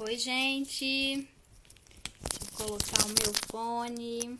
[0.00, 1.16] Oi, gente.
[1.16, 4.38] Deixa eu colocar o meu fone.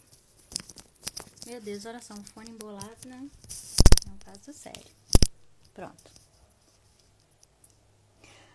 [1.44, 3.28] Meu Deus, olha só, um fone embolado, né?
[4.06, 4.86] É um caso sério.
[5.74, 6.12] Pronto.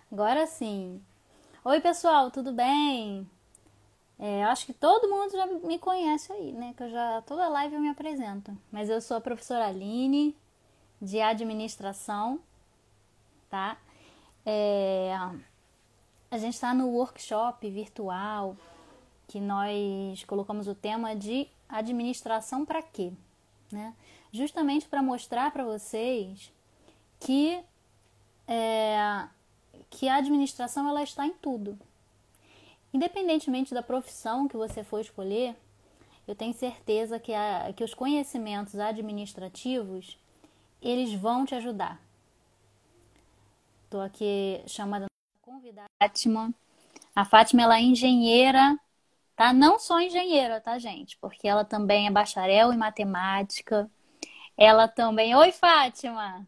[0.10, 1.04] Agora sim.
[1.66, 3.30] Oi, pessoal, tudo bem?
[4.18, 6.74] É, acho que todo mundo já me conhece aí, né?
[6.78, 8.58] Que eu já toda live eu me apresento.
[8.72, 10.38] Mas eu sou a professora Aline
[11.02, 12.40] de administração,
[13.50, 13.78] tá?
[14.46, 15.14] É,
[16.34, 18.58] a gente está no workshop virtual
[19.28, 23.14] que nós colocamos o tema de administração para quê?
[23.72, 23.94] Né?
[24.32, 26.52] Justamente para mostrar para vocês
[27.20, 27.64] que,
[28.48, 29.28] é,
[29.92, 31.78] que a administração ela está em tudo.
[32.92, 35.56] Independentemente da profissão que você for escolher,
[36.28, 40.18] eu tenho certeza que, a, que os conhecimentos administrativos
[40.82, 42.02] eles vão te ajudar.
[43.84, 45.06] Estou aqui chamando
[45.44, 46.54] convidada Fátima.
[47.16, 48.78] A Fátima ela é engenheira,
[49.38, 49.54] tá?
[49.54, 51.18] Não só engenheira, tá, gente?
[51.22, 53.90] Porque ela também é bacharel em matemática.
[54.58, 55.34] Ela também.
[55.34, 56.46] Oi, Fátima.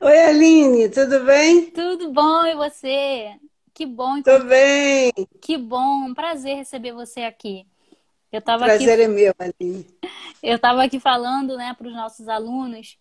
[0.00, 1.70] Oi, Aline, tudo bem?
[1.70, 3.34] Tudo bom e você?
[3.74, 4.22] Que bom.
[4.22, 5.12] Tô bem.
[5.40, 7.66] Que bom, um prazer receber você aqui.
[8.32, 9.02] Eu tava prazer aqui...
[9.02, 9.86] é meu, Aline.
[10.42, 12.98] Eu estava aqui falando, né, para os nossos alunos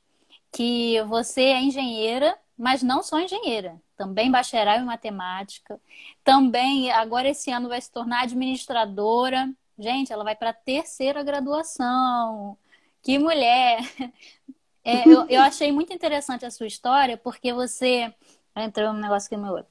[0.51, 5.79] que você é engenheira, mas não só engenheira também bacharel em matemática,
[6.23, 9.51] também agora esse ano vai se tornar administradora.
[9.77, 12.57] Gente, ela vai para a terceira graduação.
[13.01, 13.79] Que mulher!
[14.83, 18.13] É, eu, eu achei muito interessante a sua história, porque você.
[18.55, 19.65] Entrou um negócio aqui no meu olho.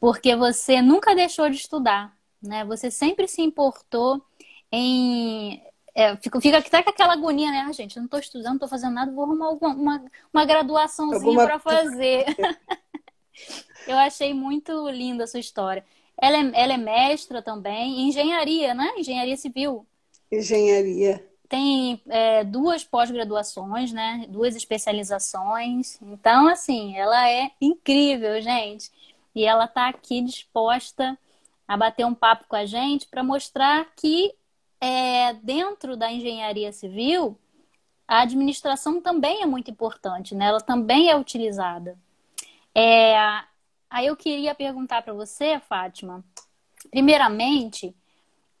[0.00, 2.64] Porque você nunca deixou de estudar, né?
[2.64, 4.24] Você sempre se importou
[4.72, 5.62] em
[5.94, 7.64] é, fica, fica até com aquela agonia, né?
[7.68, 11.20] Ah, gente, não estou estudando, não estou fazendo nada, vou arrumar alguma, uma, uma graduaçãozinha
[11.20, 11.46] Alguma...
[11.46, 12.24] para fazer.
[13.86, 15.84] Eu achei muito linda a sua história.
[16.20, 18.92] Ela é, ela é mestra também em engenharia, né?
[18.96, 19.86] Engenharia civil.
[20.32, 21.24] Engenharia.
[21.48, 24.26] Tem é, duas pós-graduações, né?
[24.28, 26.00] Duas especializações.
[26.02, 28.90] Então, assim, ela é incrível, gente.
[29.34, 31.16] E ela está aqui disposta
[31.68, 34.34] a bater um papo com a gente para mostrar que
[34.84, 37.38] é, dentro da engenharia civil
[38.06, 40.44] a administração também é muito importante, né?
[40.44, 41.98] Ela também é utilizada.
[42.74, 43.16] É,
[43.88, 46.22] aí eu queria perguntar para você, Fátima,
[46.90, 47.96] primeiramente,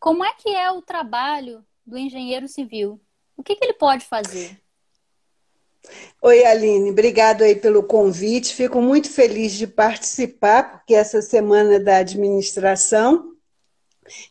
[0.00, 2.98] como é que é o trabalho do engenheiro civil?
[3.36, 4.58] O que, que ele pode fazer?
[6.22, 8.54] Oi, Aline, obrigado aí pelo convite.
[8.54, 13.33] Fico muito feliz de participar, porque essa semana da administração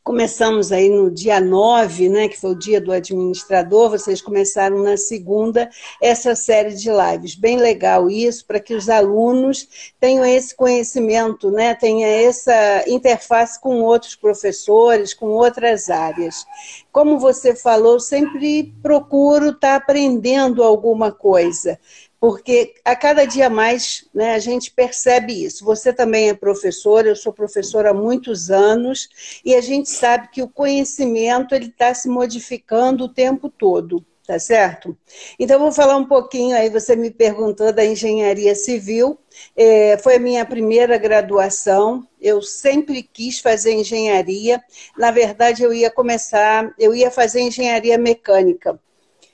[0.04, 4.98] Começamos aí no dia 9, né, que foi o dia do administrador, vocês começaram na
[4.98, 5.70] segunda
[6.02, 7.36] essa série de lives.
[7.36, 13.82] Bem legal isso, para que os alunos tenham esse conhecimento, né, tenha essa interface com
[13.82, 16.46] outros professores, com outras áreas.
[16.92, 21.80] Como você falou, sempre procuro estar tá aprendendo alguma coisa
[22.24, 25.66] porque a cada dia mais né, a gente percebe isso.
[25.66, 30.42] Você também é professora, eu sou professora há muitos anos, e a gente sabe que
[30.42, 34.98] o conhecimento ele está se modificando o tempo todo, tá certo?
[35.38, 39.20] Então, vou falar um pouquinho aí, você me perguntou da engenharia civil,
[39.54, 44.64] é, foi a minha primeira graduação, eu sempre quis fazer engenharia,
[44.98, 48.80] na verdade eu ia começar, eu ia fazer engenharia mecânica,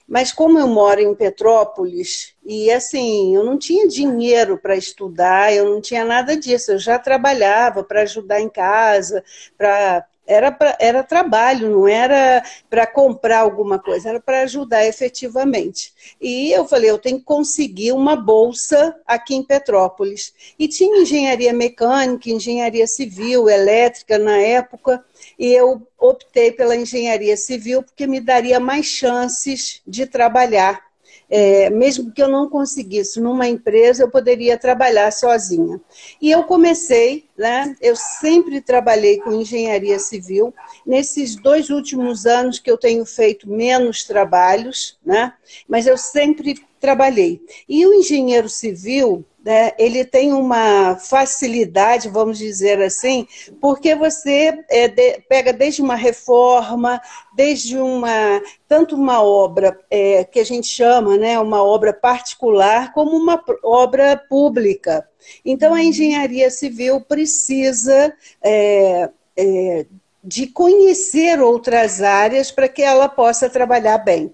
[0.09, 5.69] mas como eu moro em Petrópolis, e assim, eu não tinha dinheiro para estudar, eu
[5.69, 9.23] não tinha nada disso, eu já trabalhava para ajudar em casa,
[9.55, 15.91] para era, pra, era trabalho, não era para comprar alguma coisa, era para ajudar efetivamente.
[16.21, 20.31] E eu falei, eu tenho que conseguir uma bolsa aqui em Petrópolis.
[20.59, 25.03] E tinha engenharia mecânica, engenharia civil, elétrica na época,
[25.39, 30.89] e eu optei pela engenharia civil porque me daria mais chances de trabalhar
[31.29, 35.79] é, mesmo que eu não conseguisse numa empresa, eu poderia trabalhar sozinha.
[36.19, 37.75] E eu comecei, né?
[37.79, 40.51] Eu sempre trabalhei com engenharia civil.
[40.85, 45.33] Nesses dois últimos anos que eu tenho feito menos trabalhos, né?
[45.67, 47.39] Mas eu sempre trabalhei.
[47.67, 53.27] E o engenheiro civil, né, ele tem uma facilidade, vamos dizer assim,
[53.59, 57.01] porque você é, de, pega desde uma reforma,
[57.33, 63.17] desde uma tanto uma obra é, que a gente chama, né, uma obra particular, como
[63.17, 65.09] uma obra pública.
[65.43, 68.13] Então a engenharia civil precisa
[68.43, 69.85] é, é
[70.23, 74.31] de conhecer outras áreas para que ela possa trabalhar bem.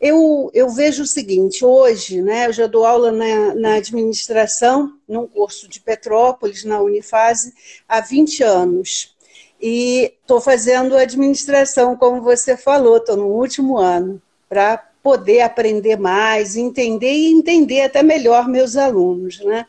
[0.00, 5.26] Eu, eu vejo o seguinte, hoje, né, eu já dou aula na, na administração, num
[5.26, 7.52] curso de Petrópolis, na Unifase,
[7.86, 9.14] há 20 anos.
[9.60, 16.56] e estou fazendo administração, como você falou, estou no último ano, para poder aprender mais,
[16.56, 19.40] entender e entender até melhor meus alunos.
[19.40, 19.66] Né?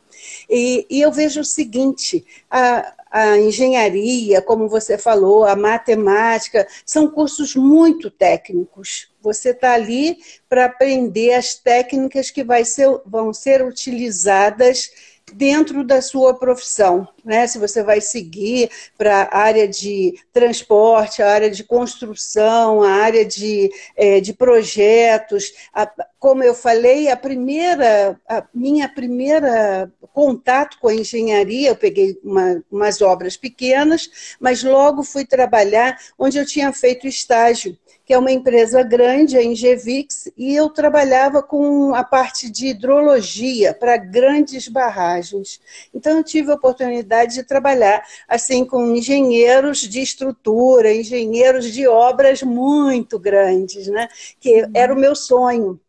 [0.49, 7.09] E, e eu vejo o seguinte: a, a engenharia, como você falou, a matemática, são
[7.09, 9.10] cursos muito técnicos.
[9.21, 10.17] Você está ali
[10.49, 14.89] para aprender as técnicas que ser, vão ser utilizadas
[15.33, 17.47] dentro da sua profissão, né?
[17.47, 23.25] Se você vai seguir para a área de transporte, a área de construção, a área
[23.25, 25.89] de, é, de projetos, a,
[26.21, 32.63] como eu falei, a primeira, a minha primeira contato com a engenharia, eu peguei uma,
[32.71, 37.75] umas obras pequenas, mas logo fui trabalhar onde eu tinha feito estágio
[38.05, 43.73] que é uma empresa grande, a Ingevix, e eu trabalhava com a parte de hidrologia
[43.73, 45.61] para grandes barragens.
[45.93, 52.43] Então eu tive a oportunidade de trabalhar assim com engenheiros de estrutura, engenheiros de obras
[52.43, 54.09] muito grandes, né?
[54.41, 55.79] Que era o meu sonho.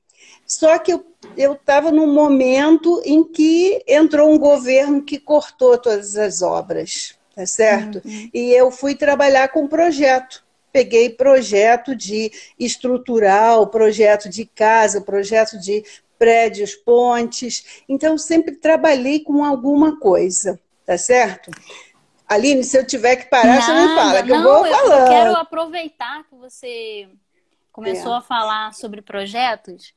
[0.59, 0.93] Só que
[1.37, 7.47] eu estava num momento em que entrou um governo que cortou todas as obras, tá
[7.47, 8.03] certo?
[8.05, 8.31] Uhum.
[8.35, 15.85] E eu fui trabalhar com projeto peguei projeto de estrutural, projeto de casa, projeto de
[16.19, 17.83] prédios, pontes.
[17.87, 21.51] Então, sempre trabalhei com alguma coisa, tá certo?
[22.27, 25.01] Aline, se eu tiver que parar, Nada, você me fala, que não, eu vou falando.
[25.01, 27.09] Eu quero aproveitar que você
[27.71, 28.17] começou é.
[28.17, 29.93] a falar sobre projetos,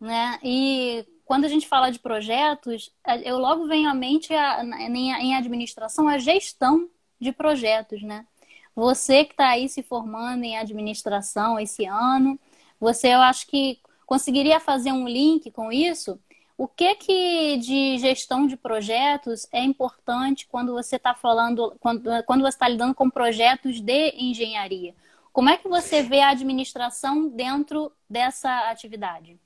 [0.00, 0.38] né?
[0.42, 2.92] E quando a gente fala de projetos,
[3.24, 6.88] eu logo venho à mente a, em administração a gestão
[7.20, 8.26] de projetos, né?
[8.74, 12.38] Você que está aí se formando em administração esse ano,
[12.80, 16.18] você eu acho que conseguiria fazer um link com isso?
[16.56, 22.42] O que que de gestão de projetos é importante quando você está falando, quando, quando
[22.42, 24.94] você está lidando com projetos de engenharia?
[25.32, 29.38] Como é que você vê a administração dentro dessa atividade?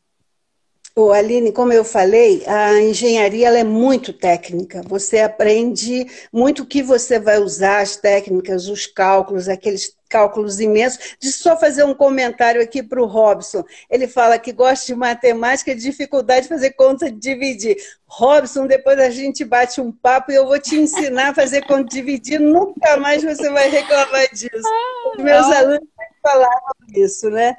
[1.01, 4.83] Oh, Aline, como eu falei, a engenharia ela é muito técnica.
[4.89, 11.15] Você aprende muito o que você vai usar, as técnicas, os cálculos, aqueles cálculos imensos.
[11.21, 13.63] De só fazer um comentário aqui para o Robson.
[13.89, 17.77] Ele fala que gosta de matemática e dificuldade de fazer conta de dividir.
[18.05, 21.85] Robson, depois a gente bate um papo e eu vou te ensinar a fazer conta
[21.85, 22.41] de dividir.
[22.41, 24.69] Nunca mais você vai reclamar disso.
[25.17, 25.87] Os meus alunos
[26.21, 27.57] falavam isso, né?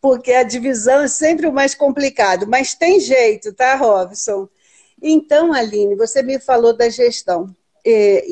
[0.00, 4.48] Porque a divisão é sempre o mais complicado, mas tem jeito, tá, Robson?
[5.00, 7.54] Então, Aline, você me falou da gestão.
[7.86, 8.24] É,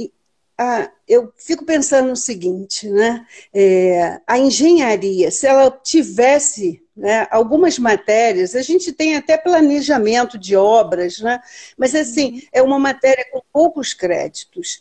[0.58, 3.26] a, eu fico pensando no seguinte, né?
[3.52, 10.56] É, a engenharia, se ela tivesse né, algumas matérias, a gente tem até planejamento de
[10.56, 11.40] obras, né?
[11.76, 14.80] Mas assim, é uma matéria com poucos créditos.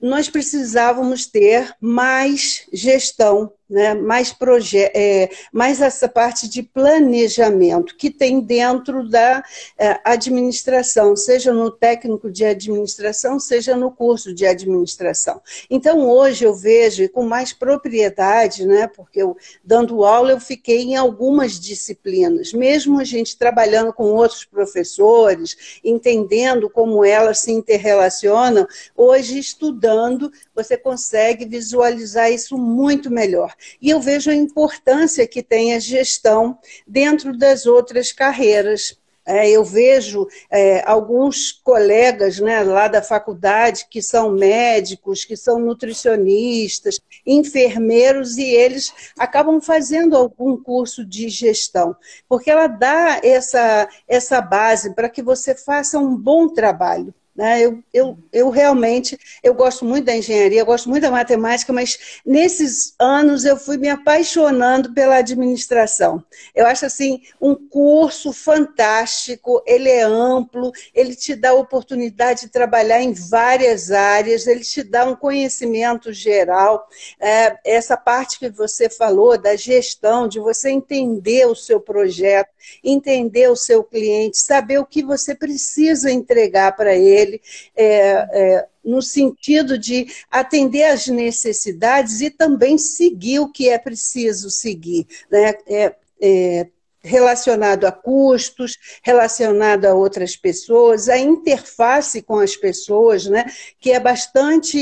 [0.00, 8.10] Nós precisávamos ter mais gestão né, mais, proje é, mais essa parte de planejamento que
[8.10, 9.42] tem dentro da
[9.78, 15.40] é, administração, seja no técnico de administração, seja no curso de administração.
[15.70, 20.96] Então, hoje eu vejo com mais propriedade, né, porque eu, dando aula, eu fiquei em
[20.96, 28.66] algumas disciplinas, mesmo a gente trabalhando com outros professores, entendendo como elas se interrelacionam,
[28.96, 33.53] hoje estudando, você consegue visualizar isso muito melhor.
[33.80, 38.98] E eu vejo a importância que tem a gestão dentro das outras carreiras.
[39.26, 45.58] É, eu vejo é, alguns colegas né, lá da faculdade que são médicos, que são
[45.58, 51.96] nutricionistas, enfermeiros, e eles acabam fazendo algum curso de gestão,
[52.28, 57.14] porque ela dá essa, essa base para que você faça um bom trabalho.
[57.36, 57.62] Né?
[57.62, 62.20] Eu, eu, eu realmente eu gosto muito da engenharia, eu gosto muito da matemática, mas
[62.24, 66.24] nesses anos eu fui me apaixonando pela administração.
[66.54, 72.48] Eu acho assim um curso fantástico, ele é amplo, ele te dá a oportunidade de
[72.48, 76.86] trabalhar em várias áreas, ele te dá um conhecimento geral.
[77.18, 82.50] É, essa parte que você falou da gestão, de você entender o seu projeto,
[82.82, 87.40] entender o seu cliente, saber o que você precisa entregar para ele dele,
[87.76, 94.50] é, é, no sentido de atender às necessidades e também seguir o que é preciso
[94.50, 95.06] seguir.
[95.30, 95.54] Né?
[95.66, 96.66] É, é
[97.04, 103.44] relacionado a custos, relacionado a outras pessoas, a interface com as pessoas, né,
[103.78, 104.78] que é bastante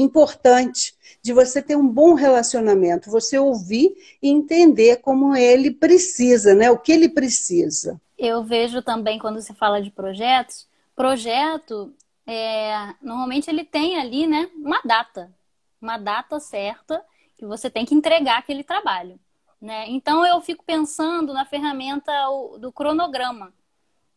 [0.00, 6.68] importante de você ter um bom relacionamento, você ouvir e entender como ele precisa, né,
[6.68, 8.00] o que ele precisa.
[8.18, 11.94] Eu vejo também quando se fala de projetos, projeto,
[12.26, 15.32] é, normalmente ele tem ali, né, uma data.
[15.80, 17.04] uma data certa
[17.36, 19.18] que você tem que entregar aquele trabalho.
[19.60, 19.86] Né?
[19.88, 22.12] Então eu fico pensando na ferramenta
[22.58, 23.52] do cronograma.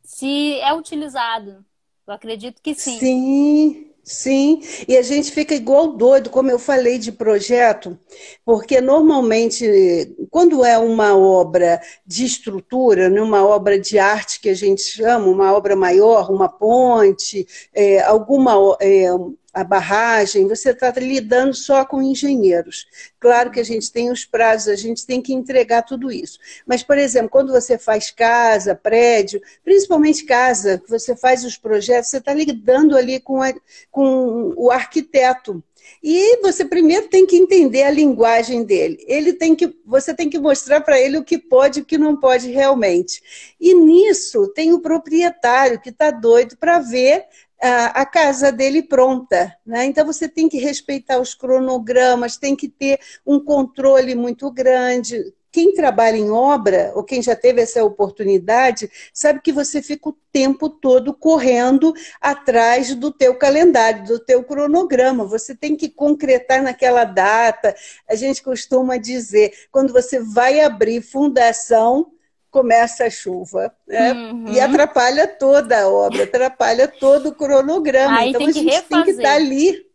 [0.03, 1.65] Se é utilizado.
[2.05, 2.99] Eu acredito que sim.
[2.99, 7.97] Sim, Sim, e a gente fica igual doido, como eu falei de projeto,
[8.45, 14.53] porque normalmente, quando é uma obra de estrutura, né, uma obra de arte que a
[14.53, 18.53] gente chama, uma obra maior, uma ponte, é, alguma.
[18.79, 19.07] É,
[19.55, 22.85] a barragem, você está lidando só com engenheiros.
[23.17, 26.37] Claro que a gente tem os prazos, a gente tem que entregar tudo isso.
[26.67, 32.17] Mas, por exemplo, quando você faz casa, prédio, principalmente casa, você faz os projetos, você
[32.17, 33.53] está lidando ali com, a,
[33.89, 35.63] com o arquiteto.
[36.03, 39.03] E você primeiro tem que entender a linguagem dele.
[39.07, 41.97] Ele tem que, você tem que mostrar para ele o que pode e o que
[41.97, 43.21] não pode realmente.
[43.59, 47.25] E nisso tem o proprietário que está doido para ver
[47.61, 49.55] a, casa dele pronta.
[49.65, 49.85] Né?
[49.85, 55.33] Então você tem que respeitar os cronogramas, tem que ter um controle muito grande.
[55.51, 60.17] Quem trabalha em obra, ou quem já teve essa oportunidade, sabe que você fica o
[60.29, 65.23] tempo todo correndo atrás do teu calendário, do teu cronograma.
[65.23, 67.73] Você tem que concretar naquela data.
[68.05, 72.11] A gente costuma dizer, quando você vai abrir fundação,
[72.55, 74.13] começa a chuva né?
[74.13, 74.47] uhum.
[74.47, 78.17] e atrapalha toda a obra, atrapalha todo o cronograma.
[78.17, 78.87] Aí então a gente refazer.
[78.87, 79.85] tem que estar ali,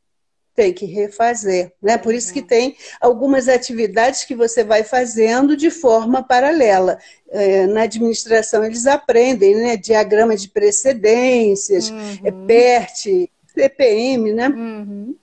[0.55, 1.73] tem que refazer.
[1.81, 1.97] Né?
[1.97, 6.99] Por isso que tem algumas atividades que você vai fazendo de forma paralela.
[7.31, 9.77] É, na administração eles aprendem, né?
[9.79, 12.19] Diagrama de precedências, uhum.
[12.25, 14.49] é PERT, CPM, né?
[14.49, 15.17] Uhum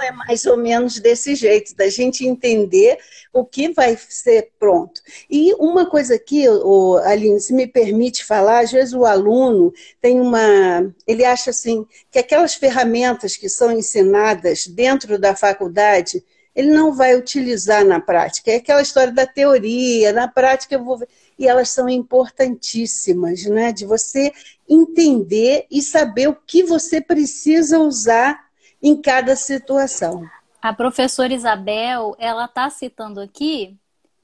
[0.00, 2.98] é mais ou menos desse jeito, da gente entender
[3.32, 5.00] o que vai ser pronto.
[5.28, 6.44] E uma coisa aqui,
[7.04, 10.92] Aline, se me permite falar, às vezes o aluno tem uma.
[11.06, 17.16] Ele acha assim que aquelas ferramentas que são ensinadas dentro da faculdade, ele não vai
[17.16, 18.50] utilizar na prática.
[18.50, 21.08] É aquela história da teoria, na prática eu vou ver.
[21.38, 23.72] E elas são importantíssimas, né?
[23.72, 24.32] De você
[24.68, 28.49] entender e saber o que você precisa usar
[28.82, 30.28] em cada situação.
[30.60, 33.76] A professora Isabel, ela está citando aqui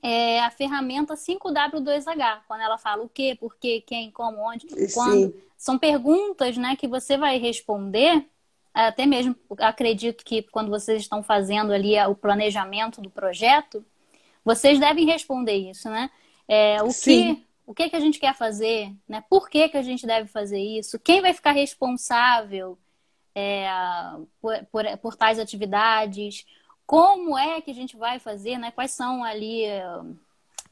[0.02, 5.32] é, a ferramenta 5W2H, quando ela fala o que, por quê, quem, como, onde, quando.
[5.32, 5.34] Sim.
[5.56, 8.24] São perguntas né, que você vai responder,
[8.72, 13.84] até mesmo acredito que quando vocês estão fazendo ali o planejamento do projeto,
[14.44, 16.10] vocês devem responder isso, né?
[16.46, 17.34] É, o Sim.
[17.34, 19.24] que o que, que a gente quer fazer, né?
[19.28, 21.00] Por que, que a gente deve fazer isso?
[21.00, 22.78] Quem vai ficar responsável?
[23.38, 23.68] É,
[24.40, 26.46] por, por, por, tais atividades,
[26.86, 28.70] como é que a gente vai fazer, né?
[28.70, 29.64] quais são ali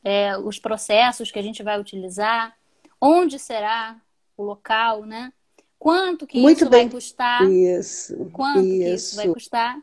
[0.02, 2.56] é, os processos que a gente vai utilizar,
[2.98, 4.00] onde será
[4.34, 5.30] o local, né?
[5.78, 6.84] Quanto que Muito isso bem.
[6.84, 7.42] vai custar?
[7.50, 8.30] Isso.
[8.32, 8.78] Quanto isso.
[8.78, 9.78] que isso vai custar?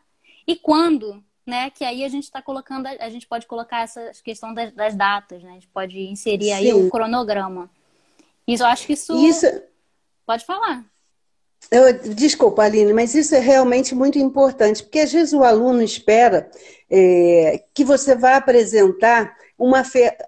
[0.47, 1.69] E quando, né?
[1.69, 5.43] Que aí a gente está colocando, a gente pode colocar essa questão das, das, datas,
[5.43, 5.51] né?
[5.51, 6.53] A gente pode inserir Sim.
[6.53, 7.69] aí o cronograma.
[8.47, 9.15] Isso, eu acho que isso.
[9.23, 9.45] isso...
[10.25, 10.83] Pode falar.
[11.69, 16.49] Eu, desculpa, Aline, mas isso é realmente muito importante, porque às vezes o aluno espera
[16.89, 19.83] é, que você vá apresentar uma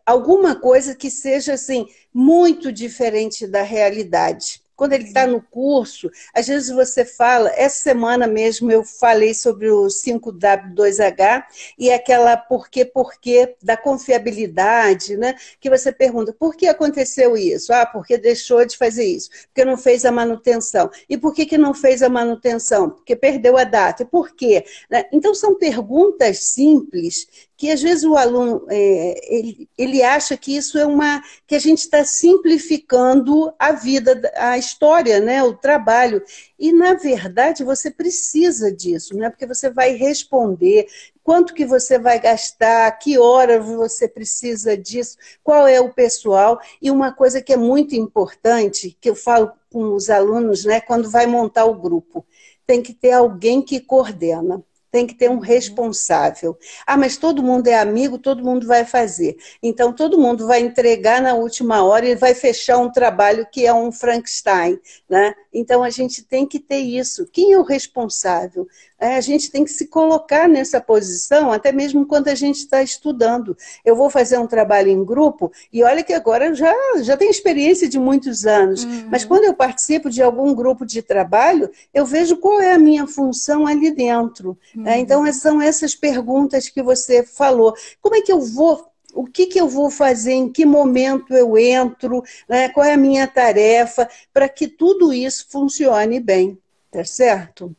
[0.05, 4.62] alguma coisa que seja assim muito diferente da realidade.
[4.75, 9.69] Quando ele está no curso, às vezes você fala, essa semana mesmo eu falei sobre
[9.69, 11.43] o 5W2H
[11.77, 15.35] e aquela porquê, porquê da confiabilidade, né?
[15.59, 17.71] Que você pergunta, por que aconteceu isso?
[17.73, 20.89] Ah, porque deixou de fazer isso, porque não fez a manutenção.
[21.07, 22.89] E por que, que não fez a manutenção?
[22.89, 24.03] Porque perdeu a data.
[24.03, 24.65] E por quê?
[24.89, 25.05] Né?
[25.11, 27.27] Então, são perguntas simples
[27.63, 31.59] que às vezes o aluno é, ele, ele acha que isso é uma que a
[31.59, 36.21] gente está simplificando a vida, a história, né, o trabalho.
[36.59, 39.29] E na verdade você precisa disso, né?
[39.29, 40.87] Porque você vai responder
[41.23, 46.59] quanto que você vai gastar, que hora você precisa disso, qual é o pessoal.
[46.81, 51.09] E uma coisa que é muito importante, que eu falo com os alunos, né, quando
[51.09, 52.25] vai montar o grupo,
[52.67, 54.61] tem que ter alguém que coordena
[54.93, 55.39] tem que ter um uhum.
[55.39, 56.55] responsável.
[56.85, 59.35] Ah, mas todo mundo é amigo, todo mundo vai fazer.
[59.61, 63.73] Então, todo mundo vai entregar na última hora e vai fechar um trabalho que é
[63.73, 64.79] um Frankenstein.
[65.09, 65.33] Né?
[65.51, 67.27] Então, a gente tem que ter isso.
[67.33, 68.67] Quem é o responsável?
[69.03, 72.81] É, a gente tem que se colocar nessa posição, até mesmo quando a gente está
[72.81, 73.57] estudando.
[73.83, 77.29] Eu vou fazer um trabalho em grupo, e olha que agora eu já, já tenho
[77.29, 79.07] experiência de muitos anos, uhum.
[79.11, 83.05] mas quando eu participo de algum grupo de trabalho, eu vejo qual é a minha
[83.05, 84.57] função ali dentro.
[84.73, 84.87] É, uhum.
[84.87, 87.75] É, então, são essas perguntas que você falou.
[88.01, 91.55] Como é que eu vou o que, que eu vou fazer, em que momento eu
[91.55, 92.69] entro, né?
[92.69, 96.57] qual é a minha tarefa, para que tudo isso funcione bem,
[96.89, 97.75] tá certo?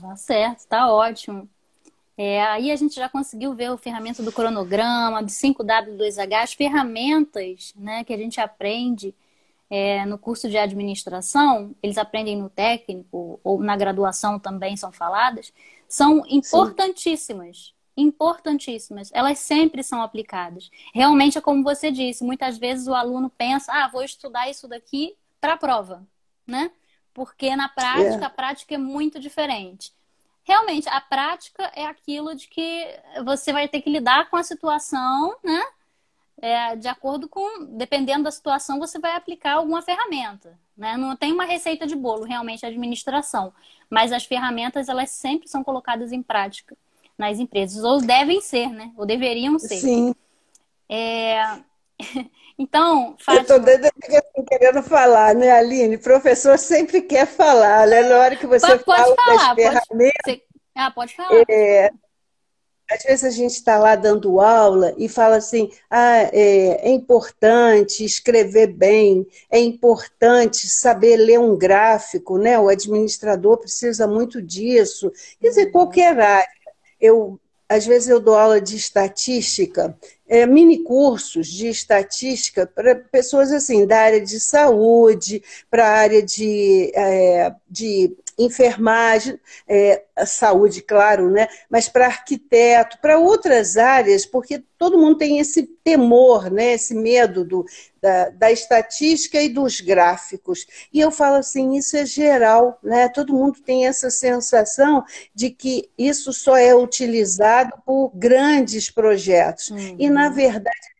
[0.00, 1.48] Tá certo, tá ótimo.
[2.16, 7.72] É, aí a gente já conseguiu ver o ferramenta do cronograma, do 5W2H, as ferramentas
[7.76, 9.14] né, que a gente aprende
[9.70, 15.52] é, no curso de administração, eles aprendem no técnico ou na graduação também são faladas,
[15.88, 17.56] são importantíssimas.
[17.68, 17.72] Sim.
[18.04, 19.10] Importantíssimas.
[19.12, 20.70] Elas sempre são aplicadas.
[20.94, 25.16] Realmente é como você disse, muitas vezes o aluno pensa, ah, vou estudar isso daqui
[25.40, 26.06] para a prova,
[26.46, 26.70] né?
[27.14, 28.26] Porque na prática, yeah.
[28.26, 29.92] a prática é muito diferente
[30.44, 32.86] realmente a prática é aquilo de que
[33.24, 35.62] você vai ter que lidar com a situação, né?
[36.40, 40.58] É, de acordo com, dependendo da situação, você vai aplicar alguma ferramenta.
[40.76, 40.96] Né?
[40.96, 43.52] Não tem uma receita de bolo, realmente, a administração.
[43.88, 46.76] Mas as ferramentas, elas sempre são colocadas em prática
[47.16, 47.84] nas empresas.
[47.84, 48.92] Ou devem ser, né?
[48.96, 49.76] Ou deveriam ser.
[49.76, 50.14] Sim.
[50.88, 51.60] É...
[52.58, 53.56] Então, Fátima...
[53.68, 55.96] Eu estou querendo falar, né, Aline?
[55.96, 58.02] O professor sempre quer falar, né?
[58.02, 60.22] Na hora que você pode, pode fala falar, das ferramentas...
[60.24, 60.42] Pode...
[60.74, 61.44] Ah, pode falar.
[61.48, 61.90] É...
[62.90, 68.04] Às vezes a gente está lá dando aula e fala assim: ah, é, é, importante
[68.04, 72.58] escrever bem, é importante saber ler um gráfico, né?
[72.58, 75.10] O administrador precisa muito disso.
[75.40, 75.72] Quer dizer, uhum.
[75.72, 76.48] qualquer área.
[77.00, 77.40] Eu,
[77.74, 79.96] às vezes eu dou aula de estatística
[80.32, 86.22] é, mini cursos de estatística para pessoas assim da área de saúde, para a área
[86.22, 91.48] de, é, de enfermagem, é, saúde, claro, né?
[91.70, 96.72] mas para arquiteto, para outras áreas, porque todo mundo tem esse temor, né?
[96.72, 97.64] esse medo do,
[98.00, 100.66] da, da, estatística e dos gráficos.
[100.92, 103.08] E eu falo assim, isso é geral, né?
[103.08, 109.70] todo mundo tem essa sensação de que isso só é utilizado por grandes projetos.
[109.70, 109.96] Uhum.
[109.98, 110.91] E, na verdade,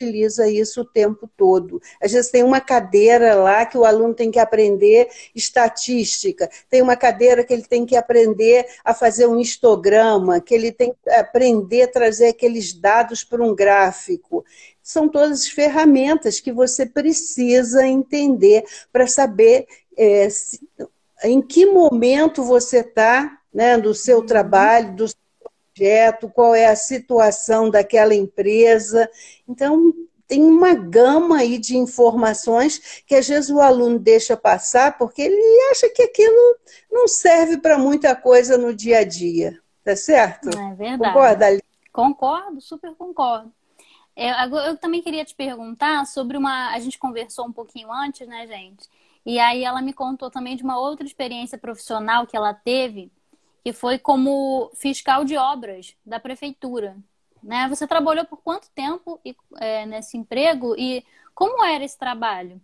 [0.00, 1.80] utiliza isso o tempo todo.
[2.02, 6.96] Às vezes tem uma cadeira lá que o aluno tem que aprender estatística, tem uma
[6.96, 11.82] cadeira que ele tem que aprender a fazer um histograma, que ele tem que aprender
[11.82, 14.42] a trazer aqueles dados para um gráfico.
[14.82, 20.58] São todas ferramentas que você precisa entender para saber é, se,
[21.24, 24.26] em que momento você está né, do seu uhum.
[24.26, 25.19] trabalho, do
[25.80, 29.10] projeto, qual é a situação daquela empresa.
[29.48, 29.92] Então,
[30.28, 35.70] tem uma gama aí de informações que às vezes o aluno deixa passar porque ele
[35.70, 36.58] acha que aquilo
[36.92, 39.58] não serve para muita coisa no dia a dia.
[39.82, 40.50] Tá certo?
[40.50, 40.98] É verdade.
[40.98, 41.62] Concorda, Ali?
[41.90, 43.50] Concordo, super concordo.
[44.14, 46.74] Eu, eu também queria te perguntar sobre uma.
[46.74, 48.86] A gente conversou um pouquinho antes, né, gente?
[49.24, 53.10] E aí ela me contou também de uma outra experiência profissional que ela teve
[53.62, 56.96] que foi como fiscal de obras da prefeitura.
[57.42, 57.66] Né?
[57.68, 59.20] Você trabalhou por quanto tempo
[59.58, 62.60] é, nesse emprego e como era esse trabalho?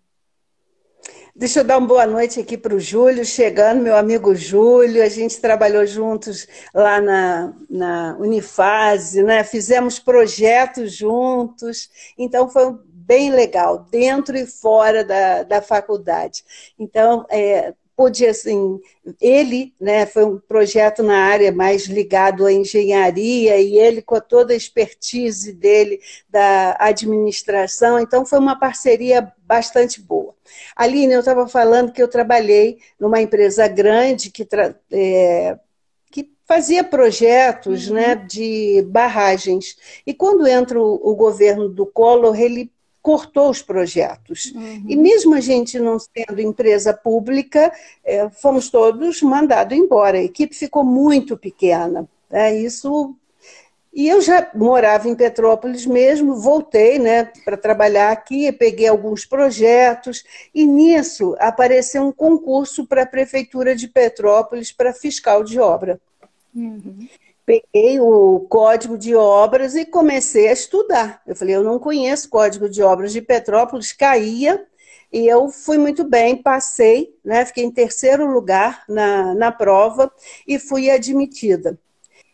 [1.35, 5.03] Deixa eu dar uma boa noite aqui para o Júlio, chegando, meu amigo Júlio.
[5.03, 9.45] A gente trabalhou juntos lá na, na Unifase, né?
[9.45, 16.43] fizemos projetos juntos, então foi bem legal, dentro e fora da, da faculdade.
[16.79, 18.79] Então, é, pude, assim,
[19.19, 24.53] ele, né, foi um projeto na área mais ligado à engenharia e ele com toda
[24.53, 30.35] a expertise dele da administração, então foi uma parceria bastante boa.
[30.77, 34.47] Aline, eu estava falando que eu trabalhei numa empresa grande que,
[34.93, 35.59] é,
[36.13, 37.95] que fazia projetos uhum.
[37.95, 39.77] né, de barragens.
[40.07, 42.71] E quando entra o, o governo do Collor, ele
[43.07, 44.47] cortou os projetos.
[44.47, 44.83] Uhum.
[44.88, 47.73] E mesmo a gente não sendo empresa pública,
[48.05, 50.19] é, fomos todos mandados embora.
[50.19, 52.09] A equipe ficou muito pequena.
[52.29, 53.14] É, isso.
[53.95, 60.25] E eu já morava em Petrópolis mesmo, voltei né, para trabalhar aqui, peguei alguns projetos,
[60.53, 66.01] e nisso apareceu um concurso para a Prefeitura de Petrópolis para fiscal de obra.
[66.53, 67.07] Uhum
[67.47, 71.23] peguei o código de obras e comecei a estudar.
[71.25, 74.67] Eu falei, eu não conheço código de obras de Petrópolis, caía,
[75.13, 80.13] e eu fui muito bem, passei, né, fiquei em terceiro lugar na, na prova
[80.47, 81.79] e fui admitida.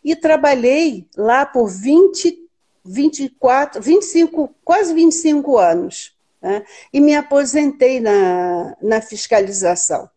[0.03, 2.49] E trabalhei lá por 20,
[2.83, 6.17] 24, 25, quase 25 anos.
[6.41, 10.09] Né, e me aposentei na, na fiscalização.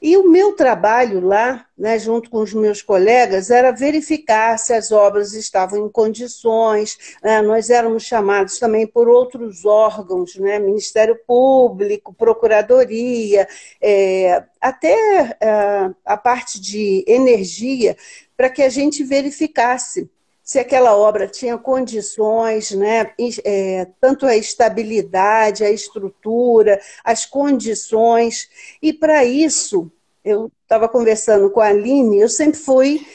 [0.00, 4.92] E o meu trabalho lá, né, junto com os meus colegas, era verificar se as
[4.92, 7.16] obras estavam em condições.
[7.22, 13.48] Né, nós éramos chamados também por outros órgãos, né, Ministério Público, Procuradoria,
[13.80, 17.96] é, até é, a parte de energia,
[18.36, 20.08] para que a gente verificasse
[20.48, 23.12] se aquela obra tinha condições, né,
[23.44, 28.48] é, tanto a estabilidade, a estrutura, as condições.
[28.80, 29.92] E para isso,
[30.24, 33.06] eu estava conversando com a Aline, eu sempre fui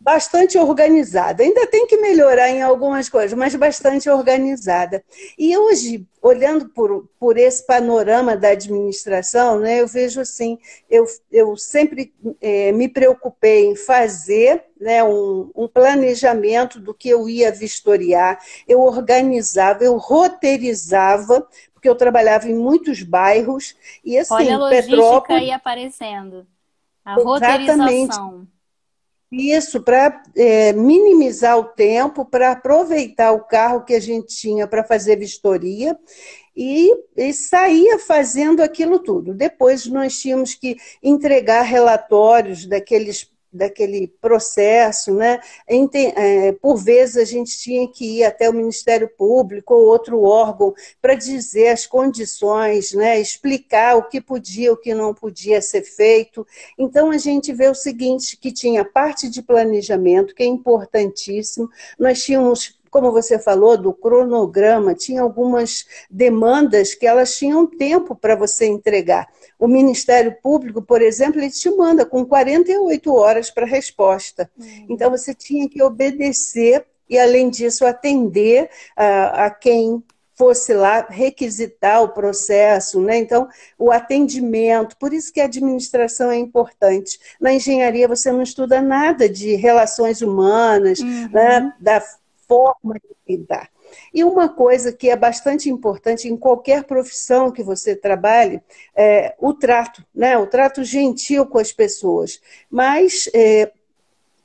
[0.00, 1.42] bastante organizada.
[1.42, 5.04] Ainda tem que melhorar em algumas coisas, mas bastante organizada.
[5.38, 10.58] E hoje, olhando por, por esse panorama da administração, né, eu vejo assim,
[10.90, 17.28] eu, eu sempre é, me preocupei em fazer né, um, um, planejamento do que eu
[17.28, 24.56] ia vistoriar, eu organizava, eu roteirizava, porque eu trabalhava em muitos bairros, e assim, Olha
[24.56, 25.42] a logística Petrópolis...
[25.42, 26.46] aí aparecendo.
[27.04, 28.46] A roteirização.
[29.32, 34.84] Isso, para é, minimizar o tempo, para aproveitar o carro que a gente tinha para
[34.84, 35.98] fazer vistoria
[36.54, 39.32] e, e saía fazendo aquilo tudo.
[39.32, 45.40] Depois nós tínhamos que entregar relatórios daqueles daquele processo, né?
[45.68, 50.74] É, por vezes a gente tinha que ir até o Ministério Público ou outro órgão
[51.00, 53.20] para dizer as condições, né?
[53.20, 56.46] explicar o que podia, o que não podia ser feito.
[56.78, 62.22] Então a gente vê o seguinte, que tinha parte de planejamento, que é importantíssimo, nós
[62.22, 68.66] tínhamos como você falou, do cronograma, tinha algumas demandas que elas tinham tempo para você
[68.66, 69.32] entregar.
[69.62, 74.50] O Ministério Público, por exemplo, ele te manda com 48 horas para resposta.
[74.58, 74.86] Uhum.
[74.88, 80.02] Então, você tinha que obedecer e, além disso, atender a, a quem
[80.34, 83.18] fosse lá requisitar o processo, né?
[83.18, 83.48] Então,
[83.78, 87.20] o atendimento, por isso que a administração é importante.
[87.40, 91.30] Na engenharia você não estuda nada de relações humanas, uhum.
[91.30, 91.72] né?
[91.78, 92.02] da
[92.48, 93.70] forma de lidar.
[94.12, 98.60] E uma coisa que é bastante importante em qualquer profissão que você trabalhe
[98.94, 100.36] é o trato, né?
[100.36, 102.40] o trato gentil com as pessoas.
[102.70, 103.72] Mas é,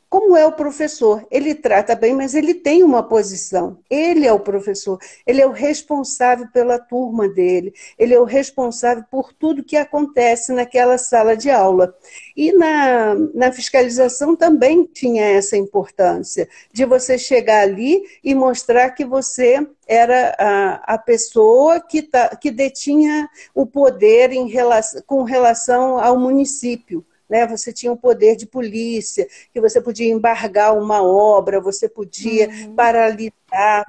[0.09, 1.25] como é o professor.
[1.29, 3.79] Ele trata bem, mas ele tem uma posição.
[3.89, 9.03] Ele é o professor, ele é o responsável pela turma dele, ele é o responsável
[9.11, 11.93] por tudo que acontece naquela sala de aula.
[12.35, 19.05] E na, na fiscalização também tinha essa importância, de você chegar ali e mostrar que
[19.05, 25.99] você era a, a pessoa que, tá, que detinha o poder em relação, com relação
[25.99, 27.45] ao município né?
[27.47, 32.75] Você tinha o poder de polícia, que você podia embargar uma obra, você podia uhum.
[32.75, 33.33] paralisar,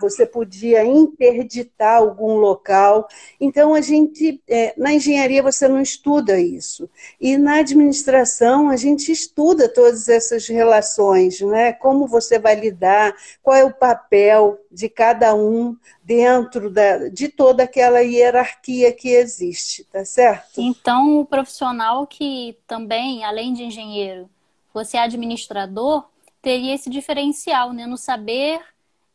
[0.01, 3.09] você podia interditar algum local.
[3.41, 6.89] Então a gente, é, na engenharia você não estuda isso
[7.21, 11.73] e na administração a gente estuda todas essas relações, né?
[11.73, 17.65] Como você vai lidar, qual é o papel de cada um dentro da, de toda
[17.65, 20.61] aquela hierarquia que existe, tá certo?
[20.61, 24.29] Então, o profissional que também, além de engenheiro,
[24.73, 26.05] fosse administrador,
[26.41, 27.87] teria esse diferencial, né?
[27.87, 28.61] No saber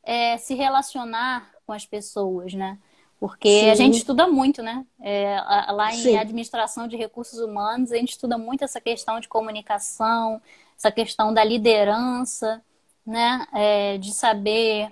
[0.04, 2.78] é, se relacionar com as pessoas, né?
[3.20, 3.70] Porque Sim.
[3.70, 4.86] a gente estuda muito, né?
[5.02, 5.40] É,
[5.72, 6.18] lá em Sim.
[6.18, 10.42] administração de recursos humanos, a gente estuda muito essa questão de comunicação,
[10.78, 12.62] essa questão da liderança,
[13.06, 13.48] né?
[13.54, 14.92] É, de saber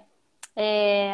[0.56, 1.14] é,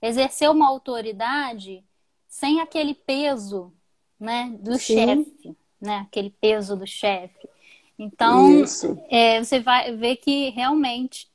[0.00, 1.84] exercer uma autoridade
[2.26, 3.72] sem aquele peso
[4.18, 6.06] né, do chefe, né?
[6.08, 7.48] Aquele peso do chefe.
[7.98, 8.64] Então,
[9.10, 11.28] é, você vai ver que realmente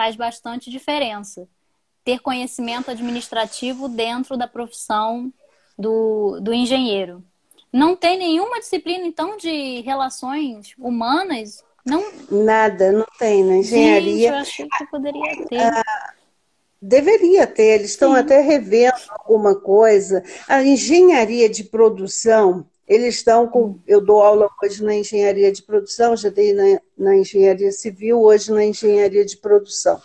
[0.00, 1.46] faz bastante diferença
[2.02, 5.30] ter conhecimento administrativo dentro da profissão
[5.78, 7.22] do, do engenheiro.
[7.70, 11.62] Não tem nenhuma disciplina, então, de relações humanas?
[11.84, 12.02] Não...
[12.30, 14.12] Nada, não tem na engenharia.
[14.12, 15.60] Gente, eu achei que poderia ter.
[15.60, 16.14] Ah,
[16.80, 18.20] Deveria ter, eles estão Sim.
[18.20, 20.24] até revendo alguma coisa.
[20.48, 23.78] A engenharia de produção, eles estão com.
[23.86, 28.50] Eu dou aula hoje na engenharia de produção, já dei na, na engenharia civil, hoje
[28.50, 30.02] na engenharia de produção.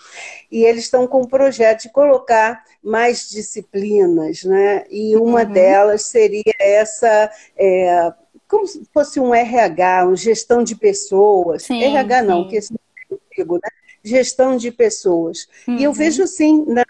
[0.51, 4.85] E eles estão com um projeto de colocar mais disciplinas, né?
[4.87, 5.51] E uma uhum.
[5.51, 7.31] delas seria essa.
[7.57, 8.13] É,
[8.47, 11.63] como se fosse um RH, um gestão de pessoas.
[11.63, 12.49] Sim, RH não, sim.
[12.49, 13.59] que esse é né?
[14.03, 15.47] gestão de pessoas.
[15.67, 15.77] Uhum.
[15.77, 15.95] E eu uhum.
[15.95, 16.85] vejo assim, na,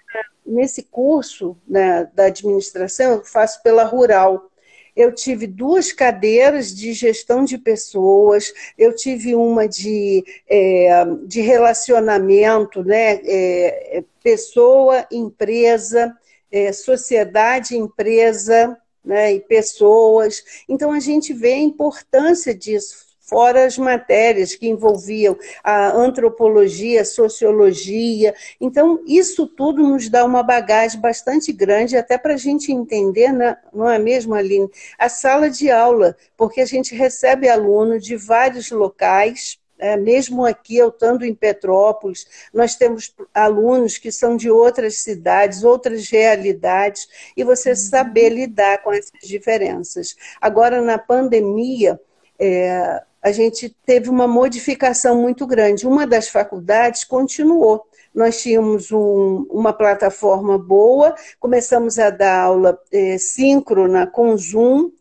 [0.46, 4.52] nesse curso né, da administração, eu faço pela Rural.
[4.96, 12.84] Eu tive duas cadeiras de gestão de pessoas, eu tive uma de, é, de relacionamento,
[12.84, 16.16] né, é, pessoa, empresa,
[16.52, 20.44] é, sociedade, empresa, né, e pessoas.
[20.68, 27.06] Então a gente vê a importância disso fora as matérias que envolviam a antropologia, a
[27.06, 28.34] sociologia.
[28.62, 33.58] Então, isso tudo nos dá uma bagagem bastante grande, até para a gente entender, né,
[33.74, 38.70] não é mesmo, Aline, a sala de aula, porque a gente recebe alunos de vários
[38.72, 39.60] locais.
[39.78, 45.66] É, mesmo aqui, eu estando em Petrópolis, nós temos alunos que são de outras cidades,
[45.66, 47.76] outras realidades, e você uhum.
[47.76, 50.16] saber lidar com essas diferenças.
[50.40, 52.00] Agora, na pandemia,
[52.40, 55.88] é, a gente teve uma modificação muito grande.
[55.88, 57.84] Uma das faculdades continuou.
[58.14, 64.92] Nós tínhamos um, uma plataforma boa, começamos a dar aula é, síncrona com Zoom,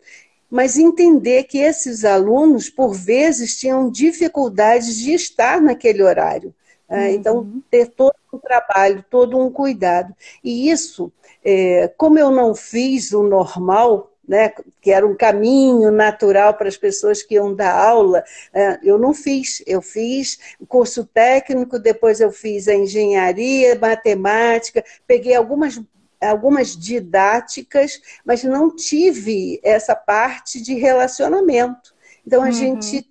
[0.50, 6.54] mas entender que esses alunos, por vezes, tinham dificuldades de estar naquele horário.
[6.88, 7.62] É, então, uhum.
[7.70, 10.14] ter todo um trabalho, todo um cuidado.
[10.42, 11.12] E isso,
[11.44, 16.76] é, como eu não fiz o normal, né, que era um caminho natural para as
[16.76, 19.62] pessoas que iam dar aula, é, eu não fiz.
[19.66, 25.80] Eu fiz curso técnico, depois eu fiz a engenharia, matemática, peguei algumas
[26.20, 31.94] algumas didáticas, mas não tive essa parte de relacionamento.
[32.26, 32.52] Então a uhum.
[32.52, 33.06] gente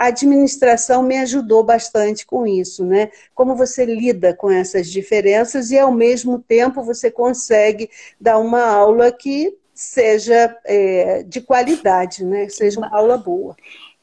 [0.00, 3.10] a administração me ajudou bastante com isso, né?
[3.34, 9.12] Como você lida com essas diferenças e ao mesmo tempo você consegue dar uma aula
[9.12, 12.50] que seja é, de qualidade, né?
[12.50, 13.56] Seja uma aula boa.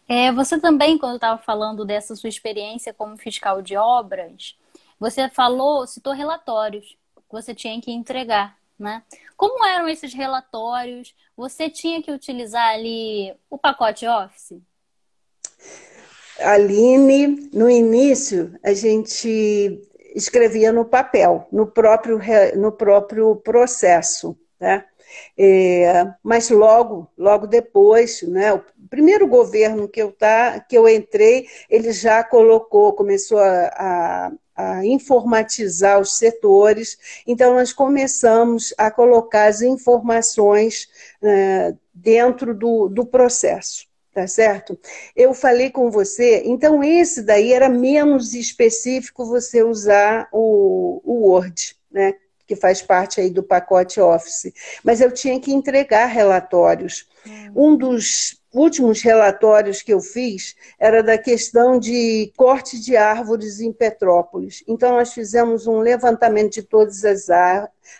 [0.09, 4.57] É, você também, quando estava falando dessa sua experiência como fiscal de obras,
[4.99, 9.03] você falou, citou relatórios que você tinha que entregar, né?
[9.35, 11.13] Como eram esses relatórios?
[11.35, 14.59] Você tinha que utilizar ali o pacote Office?
[16.39, 19.79] Aline, no início, a gente
[20.15, 22.19] escrevia no papel, no próprio,
[22.55, 24.83] no próprio processo, né?
[25.37, 31.47] É, mas logo, logo depois, né, o primeiro governo que eu, tá, que eu entrei,
[31.69, 39.45] ele já colocou, começou a, a, a informatizar os setores, então nós começamos a colocar
[39.45, 40.87] as informações
[41.21, 44.75] é, dentro do, do processo tá certo?
[45.15, 51.77] Eu falei com você, então esse daí era menos específico você usar o, o Word,
[51.91, 52.15] né?
[52.47, 54.53] Que faz parte aí do pacote Office.
[54.83, 57.07] Mas eu tinha que entregar relatórios.
[57.27, 57.51] Hum.
[57.55, 63.71] Um dos últimos relatórios que eu fiz era da questão de corte de árvores em
[63.71, 64.63] Petrópolis.
[64.67, 67.27] Então, nós fizemos um levantamento de todas as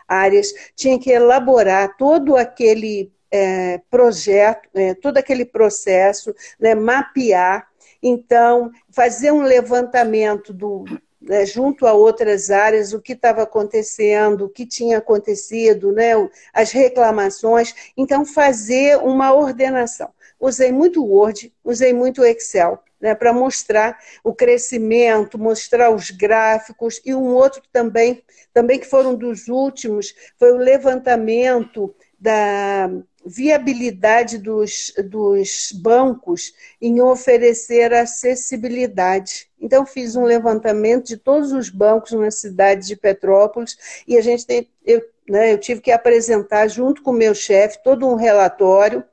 [0.07, 7.67] áreas, tinha que elaborar todo aquele é, projeto, é, todo aquele processo, né, mapear,
[8.01, 10.85] então, fazer um levantamento do,
[11.27, 16.13] né, junto a outras áreas, o que estava acontecendo, o que tinha acontecido, né,
[16.53, 20.09] as reclamações, então fazer uma ordenação.
[20.39, 27.13] Usei muito Word, usei muito Excel, né, para mostrar o crescimento, mostrar os gráficos, e
[27.13, 32.89] um outro também, também que foram dos últimos, foi o levantamento da
[33.25, 39.49] viabilidade dos, dos bancos em oferecer acessibilidade.
[39.59, 44.45] Então, fiz um levantamento de todos os bancos na cidade de Petrópolis e a gente
[44.45, 49.03] tem, eu, né, eu tive que apresentar, junto com o meu chefe, todo um relatório.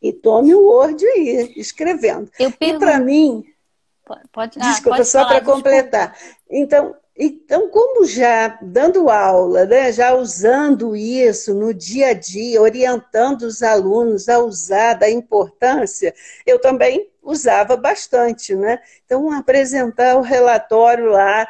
[0.00, 2.30] E tome o Word aí, escrevendo.
[2.38, 3.44] E para mim.
[4.30, 6.16] Pode, ah, desculpa, pode só para completar.
[6.50, 13.42] Então, então, como já dando aula, né, já usando isso no dia a dia, orientando
[13.42, 16.12] os alunos a usar da importância,
[16.44, 18.80] eu também usava bastante, né?
[19.04, 21.48] Então, apresentar o relatório lá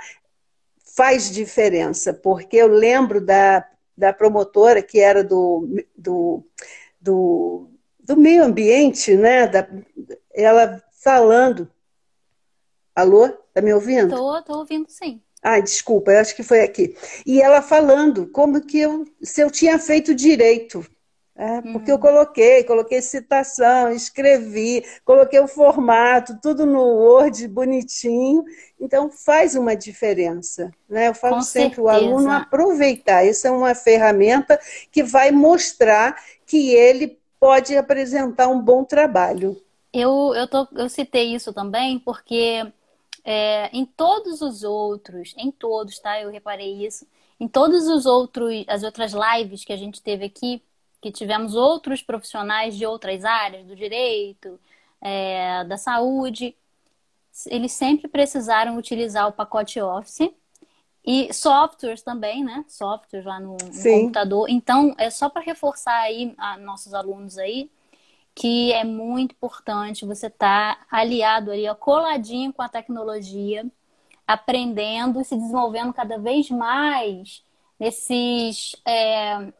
[0.94, 6.44] faz diferença, porque eu lembro da, da promotora que era do, do,
[7.00, 9.46] do, do meio ambiente, né?
[9.46, 9.66] Da,
[10.32, 11.70] ela falando.
[12.94, 13.28] Alô?
[13.52, 14.14] Tá me ouvindo?
[14.14, 15.20] Tô, tô ouvindo sim.
[15.44, 16.96] Ai, desculpa, eu acho que foi aqui.
[17.26, 20.86] E ela falando como que eu, se eu tinha feito direito.
[21.36, 21.96] É, porque uhum.
[21.96, 28.44] eu coloquei, coloquei citação, escrevi, coloquei o formato, tudo no Word bonitinho.
[28.80, 30.72] Então faz uma diferença.
[30.88, 31.08] Né?
[31.08, 33.26] Eu falo Com sempre o aluno aproveitar.
[33.26, 34.58] Essa é uma ferramenta
[34.90, 39.60] que vai mostrar que ele pode apresentar um bom trabalho.
[39.92, 42.64] Eu, eu, tô, eu citei isso também porque
[43.24, 46.20] é, em todos os outros, em todos, tá?
[46.20, 47.06] Eu reparei isso.
[47.40, 50.62] Em todos os outros, as outras lives que a gente teve aqui,
[51.00, 54.60] que tivemos outros profissionais de outras áreas, do direito,
[55.00, 56.56] é, da saúde,
[57.46, 60.30] eles sempre precisaram utilizar o pacote Office
[61.04, 62.64] e softwares também, né?
[62.68, 64.48] Softwares lá no, no computador.
[64.48, 67.70] Então, é só para reforçar aí a nossos alunos aí
[68.34, 73.64] que é muito importante você estar tá aliado ali, ó, coladinho com a tecnologia,
[74.26, 77.44] aprendendo e se desenvolvendo cada vez mais
[77.78, 79.52] nesses é,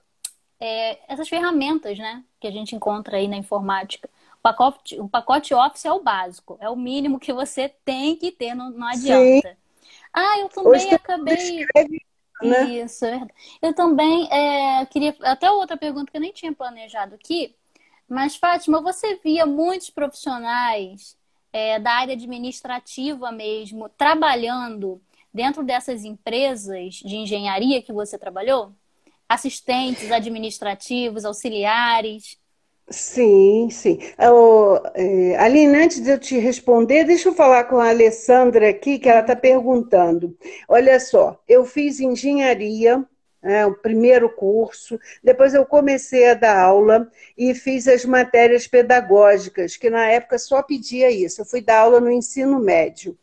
[0.59, 4.09] é, essas ferramentas, né, que a gente encontra aí na informática.
[4.39, 8.33] O pacote, o pacote Office é o básico, é o mínimo que você tem que
[8.33, 9.51] ter, não, não adianta.
[9.51, 9.57] Sim.
[10.13, 11.35] Ah, eu também Hoje acabei.
[11.35, 12.07] Escreve,
[12.43, 12.65] né?
[12.71, 13.33] Isso, é verdade.
[13.63, 15.15] Eu também é, queria.
[15.23, 17.55] Até outra pergunta que eu nem tinha planejado aqui
[18.09, 21.17] Mas, Fátima, você via muitos profissionais
[21.53, 25.01] é, da área administrativa mesmo trabalhando
[25.33, 28.73] dentro dessas empresas de engenharia que você trabalhou?
[29.29, 32.39] Assistentes administrativos, auxiliares?
[32.91, 33.99] Sim, sim.
[34.19, 34.79] Oh,
[35.39, 39.21] Aline, antes de eu te responder, deixa eu falar com a Alessandra aqui, que ela
[39.21, 40.37] está perguntando.
[40.69, 43.03] Olha só, eu fiz engenharia,
[43.45, 49.77] é, o primeiro curso, depois eu comecei a dar aula e fiz as matérias pedagógicas,
[49.77, 51.43] que na época só pedia isso.
[51.43, 53.17] Eu fui dar aula no ensino médio.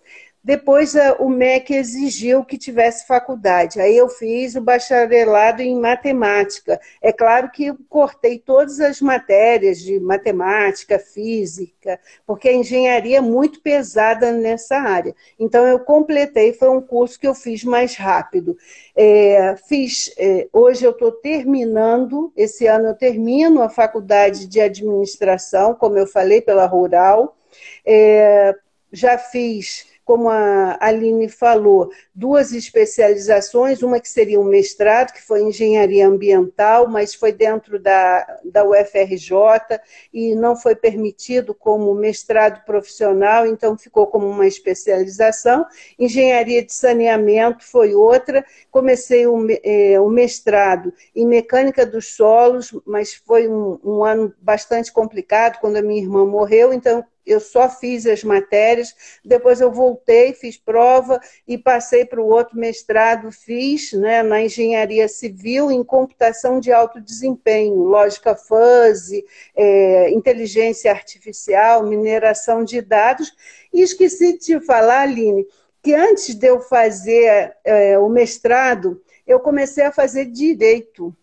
[0.44, 3.80] Depois o MEC exigiu que tivesse faculdade.
[3.80, 6.82] Aí eu fiz o bacharelado em matemática.
[7.00, 13.62] É claro que cortei todas as matérias de matemática, física, porque a engenharia é muito
[13.62, 15.16] pesada nessa área.
[15.40, 18.58] Então eu completei, foi um curso que eu fiz mais rápido.
[18.96, 25.76] É, fiz, é, hoje eu estou terminando, esse ano eu termino a faculdade de administração,
[25.76, 27.38] como eu falei, pela Rural.
[27.86, 28.56] É,
[28.92, 35.42] já fiz como a Aline falou, duas especializações, uma que seria um mestrado, que foi
[35.42, 39.80] engenharia ambiental, mas foi dentro da, da UFRJ
[40.14, 45.66] e não foi permitido como mestrado profissional, então ficou como uma especialização.
[45.98, 48.44] Engenharia de saneamento foi outra.
[48.70, 54.92] Comecei o, é, o mestrado em mecânica dos solos, mas foi um, um ano bastante
[54.92, 60.34] complicado quando a minha irmã morreu, então eu só fiz as matérias, depois eu voltei,
[60.34, 66.60] fiz prova e passei para o outro mestrado, fiz né, na engenharia civil em computação
[66.60, 69.24] de alto desempenho, lógica fuzzy,
[69.56, 73.32] é, inteligência artificial, mineração de dados.
[73.74, 75.46] E esqueci de te falar, Aline,
[75.82, 81.16] que antes de eu fazer é, o mestrado, eu comecei a fazer direito.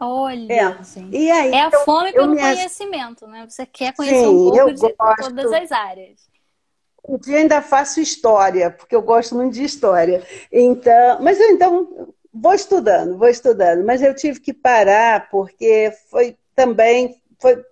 [0.00, 0.76] Olha, é.
[1.12, 2.40] E aí, é a eu, fome pelo me...
[2.40, 3.46] conhecimento, né?
[3.46, 5.24] Você quer conhecer Sim, um pouco de gosto.
[5.24, 6.30] todas as áreas.
[7.06, 10.26] Um dia ainda faço história, porque eu gosto muito de história.
[10.50, 16.36] Então, mas eu então vou estudando, vou estudando, mas eu tive que parar porque foi
[16.54, 17.62] também foi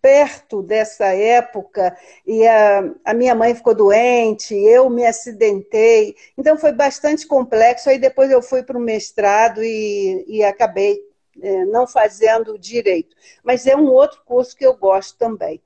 [0.00, 6.72] perto dessa época e a, a minha mãe ficou doente, eu me acidentei, então foi
[6.72, 7.88] bastante complexo.
[7.88, 13.16] Aí depois eu fui para o mestrado e, e acabei é, não fazendo direito.
[13.42, 15.60] Mas é um outro curso que eu gosto também.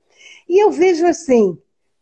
[0.47, 1.57] E eu vejo assim,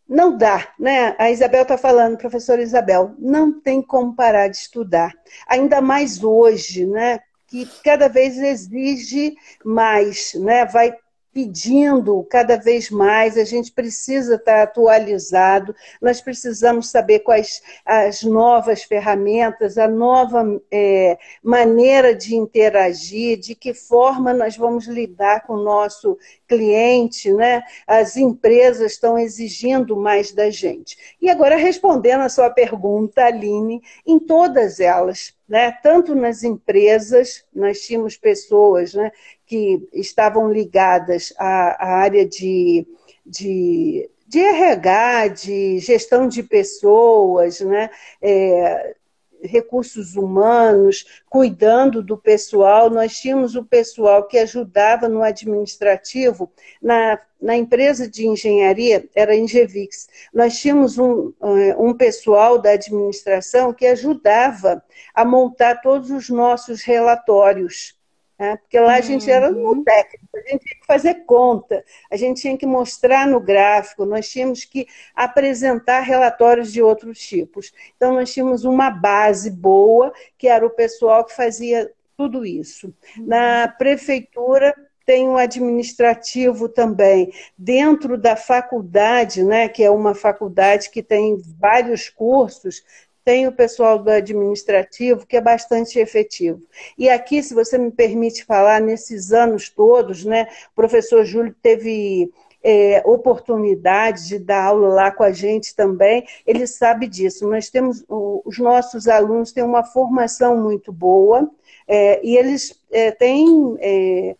[0.07, 1.15] não dá, né?
[1.17, 5.13] A Isabel está falando, professora Isabel, não tem como parar de estudar.
[5.47, 7.19] Ainda mais hoje, né?
[7.47, 10.65] Que cada vez exige mais, né?
[10.65, 10.95] Vai
[11.35, 18.83] pedindo cada vez mais, a gente precisa estar atualizado, nós precisamos saber quais as novas
[18.83, 25.63] ferramentas, a nova é, maneira de interagir, de que forma nós vamos lidar com o
[25.63, 26.17] nosso
[26.47, 27.61] cliente, né?
[27.85, 30.95] As empresas estão exigindo mais da gente.
[31.21, 35.71] E agora, respondendo a sua pergunta, Aline, em todas elas, né?
[35.71, 39.11] tanto nas empresas, nós tínhamos pessoas né,
[39.45, 42.87] que estavam ligadas à, à área de,
[43.25, 47.89] de, de, RH, de gestão de pessoas, né?
[48.21, 48.95] É,
[49.43, 52.89] recursos humanos, cuidando do pessoal.
[52.89, 59.35] Nós tínhamos o pessoal que ajudava no administrativo, na, na empresa de engenharia, era a
[59.35, 60.07] Ingevix.
[60.33, 66.81] Nós tínhamos um, eh, um pessoal da administração que ajudava a montar todos os nossos
[66.83, 67.95] relatórios.
[68.37, 68.57] Né?
[68.57, 69.83] Porque lá a gente era no uhum.
[69.83, 74.29] técnico, a gente tinha que fazer conta, a gente tinha que mostrar no gráfico, nós
[74.29, 77.71] tínhamos que apresentar relatórios de outros tipos.
[77.95, 82.93] Então, nós tínhamos uma base boa, que era o pessoal que fazia tudo isso.
[83.17, 83.77] Na uhum.
[83.77, 87.31] prefeitura, tem um administrativo também.
[87.57, 92.83] Dentro da faculdade, né, que é uma faculdade que tem vários cursos,
[93.25, 96.61] tem o pessoal do administrativo que é bastante efetivo.
[96.95, 102.31] E aqui, se você me permite falar, nesses anos todos, né, o professor Júlio teve
[102.63, 107.49] é, oportunidade de dar aula lá com a gente também, ele sabe disso.
[107.49, 111.49] Nós temos, os nossos alunos têm uma formação muito boa
[111.87, 114.35] é, e eles é, têm é,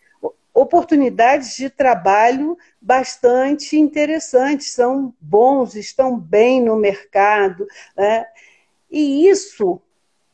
[0.54, 7.68] oportunidades de trabalho bastante interessantes, são bons, estão bem no mercado.
[7.98, 8.26] Né?
[8.96, 9.82] E isso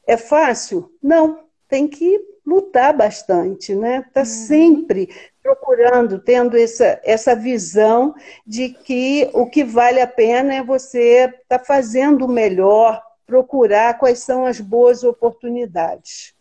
[0.06, 0.96] é fácil?
[1.02, 4.06] Não, tem que lutar bastante, né?
[4.08, 4.26] Está uhum.
[4.28, 5.10] sempre
[5.42, 8.14] procurando, tendo essa, essa visão
[8.46, 13.98] de que o que vale a pena é você estar tá fazendo o melhor, procurar
[13.98, 16.36] quais são as boas oportunidades.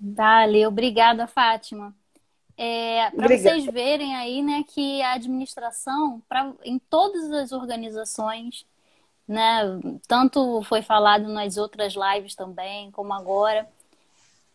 [0.00, 1.94] Dale, obrigada, Fátima.
[2.56, 8.64] É, para vocês verem aí, né, que a administração, pra, em todas as organizações,
[9.28, 9.62] né,
[10.06, 13.68] tanto foi falado nas outras lives também, como agora,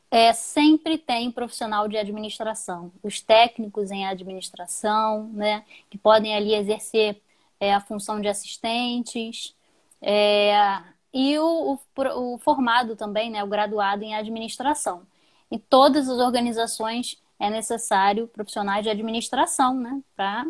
[0.09, 2.91] é, sempre tem profissional de administração.
[3.03, 7.21] Os técnicos em administração, né, que podem ali exercer
[7.59, 9.55] é, a função de assistentes,
[10.01, 10.82] é,
[11.13, 15.03] e o, o, o, formado também, né, o graduado em administração.
[15.51, 20.01] Em todas as organizações é necessário profissionais de administração, né?
[20.15, 20.45] Para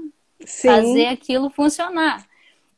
[0.45, 2.25] fazer aquilo funcionar.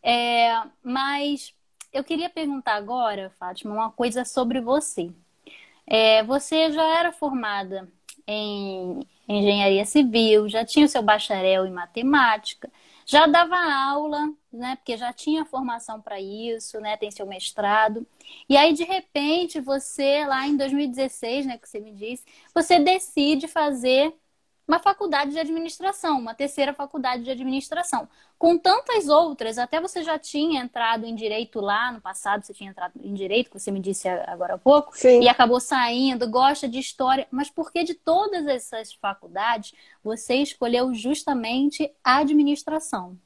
[0.05, 0.51] É,
[0.83, 1.55] mas
[1.91, 5.11] eu queria perguntar agora, Fátima, uma coisa sobre você.
[5.87, 7.91] É, você já era formada
[8.27, 12.71] em engenharia civil, já tinha o seu bacharel em matemática,
[13.05, 14.75] já dava aula, né?
[14.77, 16.97] Porque já tinha formação para isso, né?
[16.97, 18.07] Tem seu mestrado.
[18.49, 23.47] E aí, de repente, você, lá em 2016, né, que você me disse, você decide
[23.47, 24.13] fazer
[24.67, 28.07] uma faculdade de administração, uma terceira faculdade de administração.
[28.37, 32.71] Com tantas outras, até você já tinha entrado em direito lá no passado, você tinha
[32.71, 35.21] entrado em direito, que você me disse agora há pouco, Sim.
[35.21, 40.93] e acabou saindo, gosta de história, mas por que de todas essas faculdades você escolheu
[40.93, 43.17] justamente a administração?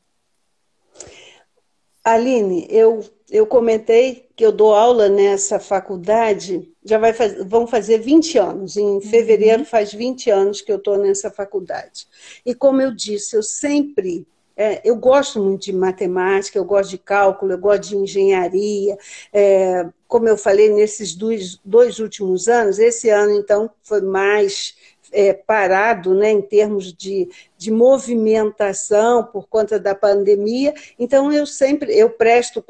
[2.03, 7.13] Aline, eu, eu comentei que eu dou aula nessa faculdade, já vai
[7.45, 9.01] vão fazer 20 anos, em uhum.
[9.01, 12.07] fevereiro faz 20 anos que eu estou nessa faculdade.
[12.45, 14.25] E como eu disse, eu sempre
[14.59, 18.97] é, eu gosto muito de matemática, eu gosto de cálculo, eu gosto de engenharia.
[19.32, 24.75] É, como eu falei, nesses dois, dois últimos anos, esse ano, então, foi mais
[25.12, 30.74] é, parado né, em termos de, de movimentação por conta da pandemia.
[30.97, 32.64] Então, eu sempre eu presto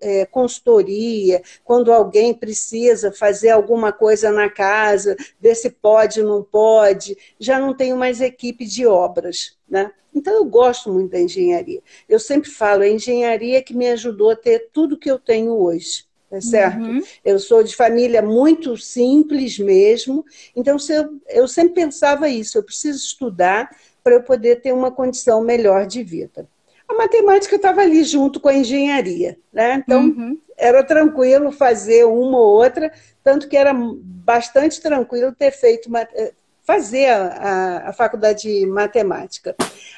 [0.00, 7.16] é, consultoria quando alguém precisa fazer alguma coisa na casa, ver se pode não pode.
[7.38, 9.56] Já não tenho mais equipe de obras.
[9.68, 9.90] Né?
[10.14, 11.80] Então, eu gosto muito da engenharia.
[12.08, 15.52] Eu sempre falo, é a engenharia que me ajudou a ter tudo que eu tenho
[15.52, 16.80] hoje é certo?
[16.80, 17.02] Uhum.
[17.24, 20.24] Eu sou de família muito simples mesmo,
[20.54, 23.68] então eu, eu sempre pensava isso, eu preciso estudar
[24.02, 26.48] para eu poder ter uma condição melhor de vida.
[26.88, 29.82] A matemática estava ali junto com a engenharia, né?
[29.84, 30.38] Então uhum.
[30.56, 37.06] era tranquilo fazer uma ou outra, tanto que era bastante tranquilo ter feito eh, fazer
[37.06, 39.54] a, a, a faculdade de matemática.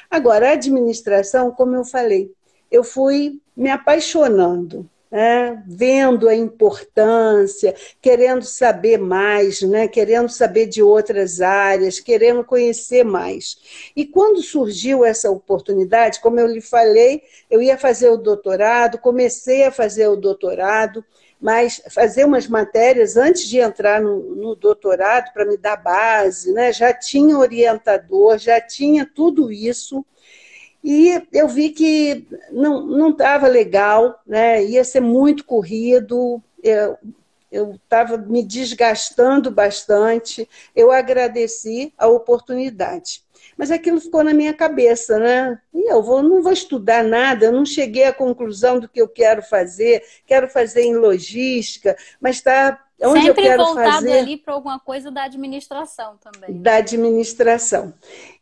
[0.09, 2.31] Agora, a administração, como eu falei,
[2.71, 10.81] eu fui me apaixonando né, vendo a importância, querendo saber mais, né, querendo saber de
[10.81, 13.91] outras áreas, querendo conhecer mais.
[13.95, 19.63] E quando surgiu essa oportunidade, como eu lhe falei, eu ia fazer o doutorado, comecei
[19.63, 21.05] a fazer o doutorado,
[21.39, 26.73] mas fazer umas matérias antes de entrar no, no doutorado para me dar base, né?
[26.73, 30.03] já tinha orientador, já tinha tudo isso.
[30.83, 34.63] E eu vi que não estava legal, né?
[34.63, 40.49] ia ser muito corrido, eu estava me desgastando bastante.
[40.75, 43.23] Eu agradeci a oportunidade.
[43.55, 45.59] Mas aquilo ficou na minha cabeça, né?
[45.73, 49.43] E eu vou, não vou estudar nada, não cheguei à conclusão do que eu quero
[49.43, 54.19] fazer, quero fazer em logística, mas está Onde Sempre eu quero voltado fazer...
[54.19, 56.61] ali para alguma coisa da administração também.
[56.61, 57.93] Da administração.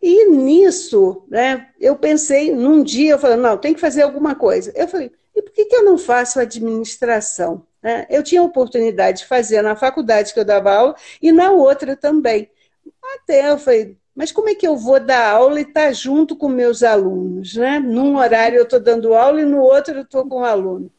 [0.02, 4.72] E nisso, né, eu pensei, num dia, eu falei, não, tem que fazer alguma coisa.
[4.76, 7.66] Eu falei, e por que, que eu não faço administração?
[7.82, 8.06] Né?
[8.10, 11.96] Eu tinha a oportunidade de fazer na faculdade que eu dava aula e na outra
[11.96, 12.50] também.
[13.16, 16.36] Até eu falei, mas como é que eu vou dar aula e estar tá junto
[16.36, 17.56] com meus alunos?
[17.56, 17.80] Né?
[17.80, 20.92] Num horário eu estou dando aula e no outro eu estou com o aluno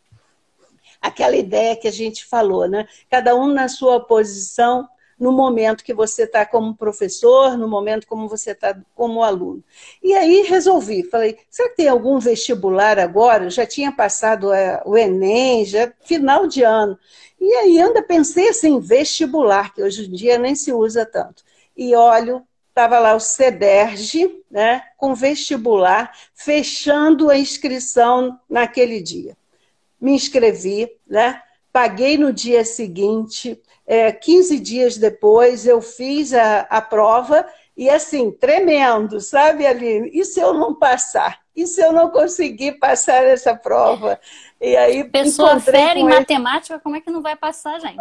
[1.03, 2.87] aquela ideia que a gente falou, né?
[3.11, 4.89] Cada um na sua posição
[5.19, 9.63] no momento que você está como professor, no momento como você está como aluno.
[10.03, 13.51] E aí resolvi, falei, será que tem algum vestibular agora?
[13.51, 16.99] Já tinha passado é, o Enem, já final de ano.
[17.41, 21.45] E aí ainda pensei assim, vestibular, que hoje em dia nem se usa tanto.
[21.77, 29.37] E olho, estava lá o CEDERJ, né, com vestibular, fechando a inscrição naquele dia
[30.03, 31.41] me inscrevi, né?
[31.73, 38.31] paguei no dia seguinte, é, 15 dias depois eu fiz a, a prova e assim,
[38.31, 40.11] tremendo, sabe, Aline?
[40.13, 41.41] E se eu não passar?
[41.57, 44.21] E se eu não conseguir passar essa prova?
[44.61, 46.15] E aí Pessoa fera em ele...
[46.15, 47.97] matemática, como é que não vai passar, gente?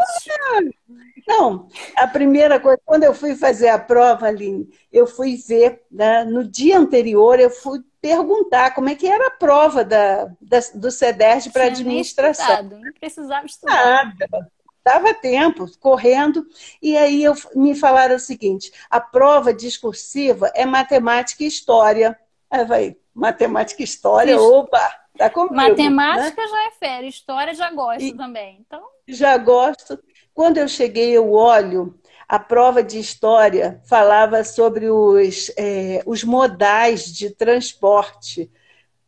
[1.27, 6.25] Não, a primeira coisa, quando eu fui fazer a prova, Aline, eu fui ver, né,
[6.25, 10.89] no dia anterior, eu fui perguntar como é que era a prova da, da do
[10.89, 12.45] CEDERJ para administração.
[12.45, 14.05] Estudado, não precisava estudar.
[14.05, 14.51] Nada.
[14.83, 16.45] dava tempo, correndo,
[16.81, 22.19] e aí eu, me falaram o seguinte: a prova discursiva é matemática e história.
[22.49, 24.53] Aí vai, matemática e história, Isso.
[24.53, 25.55] opa, tá comigo.
[25.55, 26.47] Matemática né?
[26.47, 28.57] já é fera, história já gosto e também.
[28.65, 28.83] Então...
[29.07, 29.99] Já gosto.
[30.33, 31.99] Quando eu cheguei, eu olho,
[32.31, 38.49] a prova de história falava sobre os, é, os modais de transporte.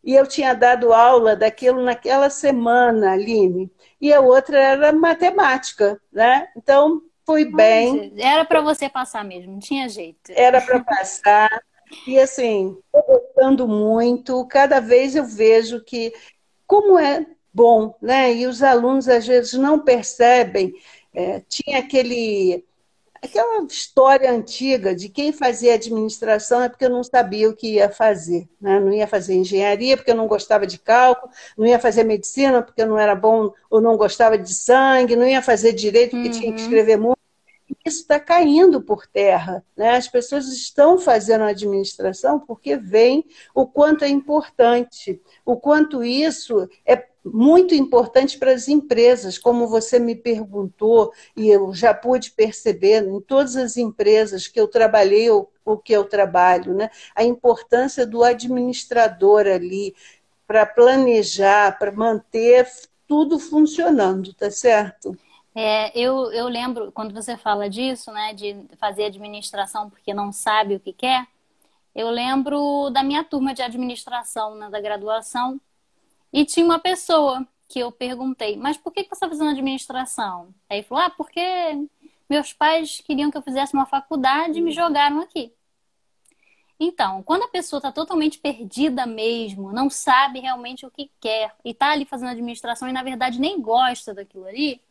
[0.03, 3.71] E eu tinha dado aula daquilo naquela semana, Aline
[4.01, 6.49] e a outra era matemática, né?
[6.57, 8.13] Então, fui bem.
[8.17, 10.30] Era para você passar mesmo, não tinha jeito.
[10.32, 11.63] Era para passar.
[12.05, 14.45] E assim, estou gostando muito.
[14.47, 16.11] Cada vez eu vejo que
[16.67, 18.34] como é bom, né?
[18.34, 20.74] E os alunos às vezes não percebem.
[21.13, 22.65] É, tinha aquele
[23.24, 27.89] aquela história antiga de quem fazia administração é porque eu não sabia o que ia
[27.89, 28.47] fazer.
[28.59, 28.80] Né?
[28.80, 32.82] Não ia fazer engenharia porque eu não gostava de cálculo, não ia fazer medicina porque
[32.82, 36.34] eu não era bom ou não gostava de sangue, não ia fazer direito porque uhum.
[36.34, 36.65] tinha que uhum.
[36.65, 37.22] escrever muito.
[37.86, 39.64] Isso está caindo por terra.
[39.76, 39.95] Né?
[39.95, 47.07] As pessoas estão fazendo administração porque veem o quanto é importante, o quanto isso é
[47.26, 53.22] muito importante para as empresas, como você me perguntou, e eu já pude perceber em
[53.22, 56.89] todas as empresas que eu trabalhei ou, ou que eu trabalho, né?
[57.16, 59.95] a importância do administrador ali
[60.45, 62.68] para planejar, para manter
[63.07, 65.18] tudo funcionando, tá certo?
[65.56, 70.76] É, eu, eu lembro, quando você fala disso, né, de fazer administração porque não sabe
[70.76, 71.28] o que quer,
[71.93, 75.62] eu lembro da minha turma de administração, né, da graduação,
[76.32, 80.54] e tinha uma pessoa que eu perguntei, mas por que você está fazendo administração?
[80.70, 81.41] Aí ele falou, ah, porque
[82.30, 85.54] meus pais queriam que eu fizesse uma faculdade e me jogaram aqui.
[86.80, 91.70] Então, quando a pessoa está totalmente perdida mesmo, não sabe realmente o que quer e
[91.70, 94.82] está ali fazendo administração e na verdade nem gosta daquilo ali,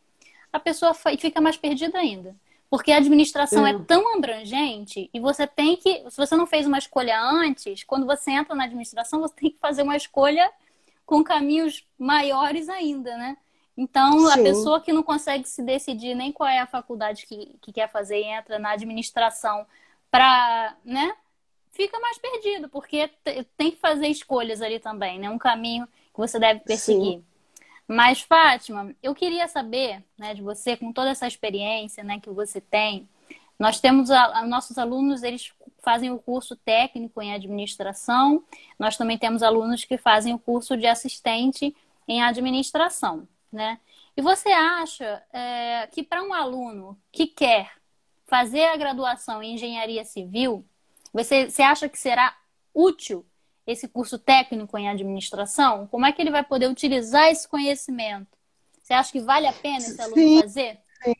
[0.53, 2.35] a pessoa fica mais perdida ainda.
[2.69, 6.77] Porque a administração é tão abrangente e você tem que, se você não fez uma
[6.77, 10.51] escolha antes, quando você entra na administração, você tem que fazer uma escolha
[11.05, 13.37] com caminhos maiores ainda, né?
[13.77, 14.39] Então, Sim.
[14.39, 17.91] a pessoa que não consegue se decidir nem qual é a faculdade que, que quer
[17.91, 19.67] fazer e entra na administração
[20.09, 21.15] para, né?
[21.71, 23.09] Fica mais perdido, porque
[23.57, 25.29] tem que fazer escolhas ali também, né?
[25.29, 27.17] Um caminho que você deve perseguir.
[27.19, 27.25] Sim.
[27.87, 32.61] Mas, Fátima, eu queria saber, né, de você, com toda essa experiência, né, que você
[32.61, 33.07] tem,
[33.59, 38.43] nós temos a, a, nossos alunos, eles fazem o curso técnico em administração.
[38.79, 41.75] Nós também temos alunos que fazem o curso de assistente
[42.07, 43.79] em administração, né?
[44.15, 47.71] E você acha é, que para um aluno que quer
[48.25, 50.65] fazer a graduação em engenharia civil,
[51.13, 52.35] você, você acha que será
[52.73, 53.25] útil
[53.65, 55.87] esse curso técnico em administração?
[55.87, 58.37] Como é que ele vai poder utilizar esse conhecimento?
[58.81, 60.79] Você acha que vale a pena esse aluno sim, fazer?
[61.03, 61.13] Sim.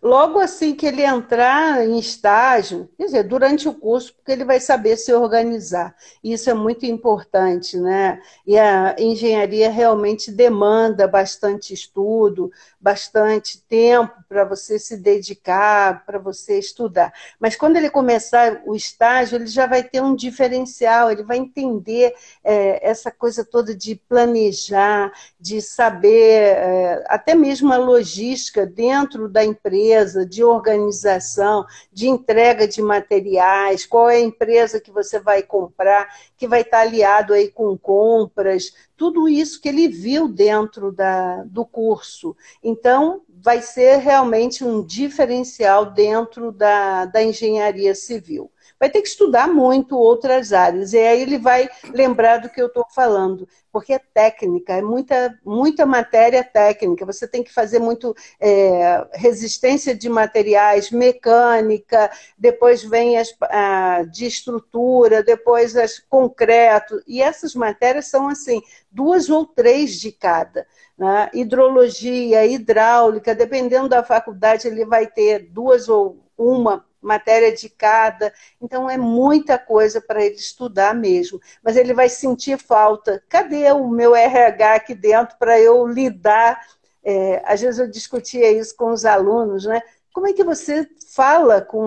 [0.00, 4.60] Logo assim que ele entrar em estágio, quer dizer, durante o curso, porque ele vai
[4.60, 5.94] saber se organizar.
[6.22, 8.20] Isso é muito importante, né?
[8.46, 12.50] E a engenharia realmente demanda bastante estudo,
[12.80, 17.12] bastante tempo para você se dedicar, para você estudar.
[17.40, 22.14] Mas quando ele começar o estágio, ele já vai ter um diferencial, ele vai entender
[22.44, 29.44] é, essa coisa toda de planejar, de saber é, até mesmo a logística dentro da
[29.44, 36.08] empresa, de organização, de entrega de materiais, qual é a empresa que você vai comprar,
[36.36, 41.64] que vai estar aliado aí com compras, tudo isso que ele viu dentro da, do
[41.64, 42.36] curso.
[42.62, 49.48] Então, vai ser realmente um diferencial dentro da, da engenharia civil vai ter que estudar
[49.48, 50.92] muito outras áreas.
[50.92, 55.38] E aí ele vai lembrar do que eu estou falando, porque é técnica, é muita,
[55.44, 57.04] muita matéria técnica.
[57.04, 64.26] Você tem que fazer muito é, resistência de materiais, mecânica, depois vem as a, de
[64.26, 67.02] estrutura, depois as concreto.
[67.06, 70.66] E essas matérias são assim, duas ou três de cada.
[70.96, 71.30] Né?
[71.34, 78.32] Hidrologia, hidráulica, dependendo da faculdade, ele vai ter duas ou uma matéria de cada.
[78.60, 81.40] Então, é muita coisa para ele estudar mesmo.
[81.62, 83.22] Mas ele vai sentir falta.
[83.28, 86.60] Cadê o meu RH aqui dentro para eu lidar?
[87.04, 89.80] É, às vezes eu discutia isso com os alunos, né?
[90.12, 91.78] Como é que você fala com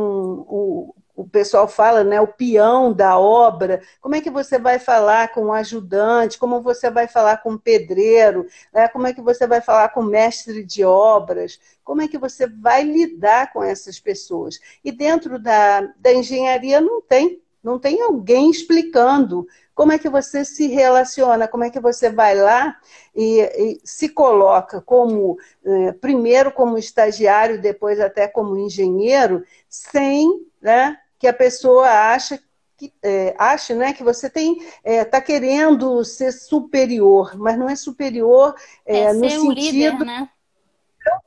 [0.48, 5.32] o, o pessoal fala, né, o peão da obra, como é que você vai falar
[5.34, 9.46] com o ajudante, como você vai falar com o pedreiro, né, como é que você
[9.46, 14.00] vai falar com o mestre de obras, como é que você vai lidar com essas
[14.00, 14.60] pessoas.
[14.84, 20.46] E dentro da, da engenharia não tem, não tem alguém explicando como é que você
[20.46, 22.78] se relaciona, como é que você vai lá
[23.16, 30.98] e, e se coloca como, eh, primeiro como estagiário, depois até como engenheiro, sem né,
[31.18, 32.40] que a pessoa ache
[32.78, 37.70] que, é, ache né, que você tem está é, tá querendo ser superior, mas não
[37.70, 38.56] é superior
[38.86, 39.48] é, é no sentido.
[39.48, 40.30] Um líder, né?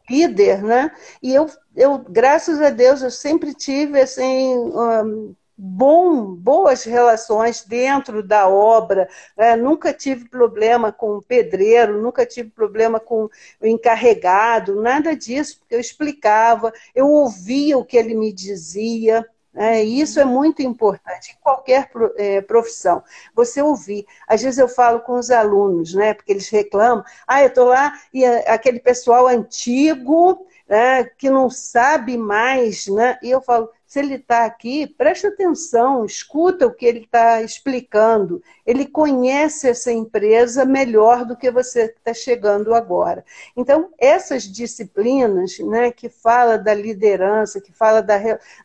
[0.08, 0.90] líder, né?
[1.22, 4.56] E eu, eu, graças a Deus, eu sempre tive assim.
[4.56, 9.56] Um, bom, boas relações dentro da obra, né?
[9.56, 13.28] nunca tive problema com o pedreiro, nunca tive problema com
[13.60, 19.24] o encarregado, nada disso, porque eu explicava, eu ouvia o que ele me dizia,
[19.56, 23.02] é, isso é muito importante em qualquer é, profissão.
[23.34, 24.04] Você ouvir.
[24.26, 26.12] Às vezes eu falo com os alunos, né?
[26.12, 27.04] Porque eles reclamam.
[27.26, 33.18] Ah, eu estou lá e aquele pessoal antigo, né, que não sabe mais, né?
[33.22, 38.42] E eu falo, se ele está aqui, preste atenção, escuta o que ele está explicando.
[38.66, 43.24] Ele conhece essa empresa melhor do que você está chegando agora.
[43.56, 48.16] Então, essas disciplinas né, que fala da liderança, que fala da,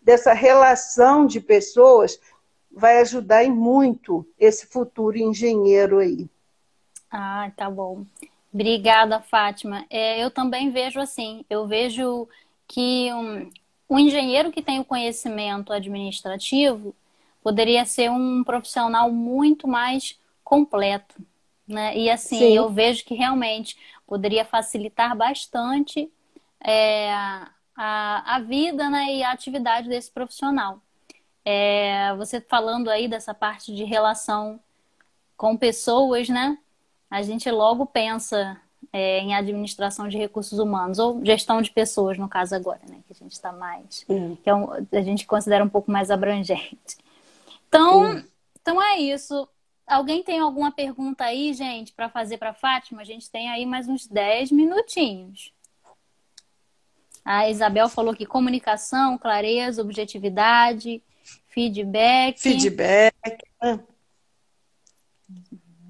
[0.01, 2.19] dessa relação de pessoas,
[2.71, 6.27] vai ajudar em muito esse futuro engenheiro aí.
[7.11, 8.03] Ah, tá bom.
[8.51, 9.85] Obrigada, Fátima.
[9.91, 12.27] É, eu também vejo assim, eu vejo
[12.67, 13.47] que um,
[13.89, 16.95] o engenheiro que tem o conhecimento administrativo
[17.41, 21.15] poderia ser um profissional muito mais completo.
[21.67, 21.97] Né?
[21.97, 22.53] E assim, Sim.
[22.53, 23.75] eu vejo que realmente
[24.05, 26.09] poderia facilitar bastante
[26.61, 27.11] é,
[27.75, 30.79] a, a vida né, e a atividade desse profissional.
[31.43, 34.59] É, você falando aí dessa parte de relação
[35.35, 36.57] com pessoas, né?
[37.09, 38.59] A gente logo pensa
[38.91, 42.99] é, em administração de recursos humanos, ou gestão de pessoas, no caso agora, né?
[43.07, 44.05] Que a gente está mais.
[44.07, 44.35] Uhum.
[44.35, 46.97] Que é um, a gente considera um pouco mais abrangente.
[47.67, 48.23] Então, uhum.
[48.61, 49.47] então é isso.
[49.85, 53.01] Alguém tem alguma pergunta aí, gente, para fazer para Fátima?
[53.01, 55.53] A gente tem aí mais uns 10 minutinhos.
[57.23, 61.01] A Isabel falou que comunicação, clareza, objetividade,
[61.47, 62.39] feedback.
[62.39, 63.13] Feedback.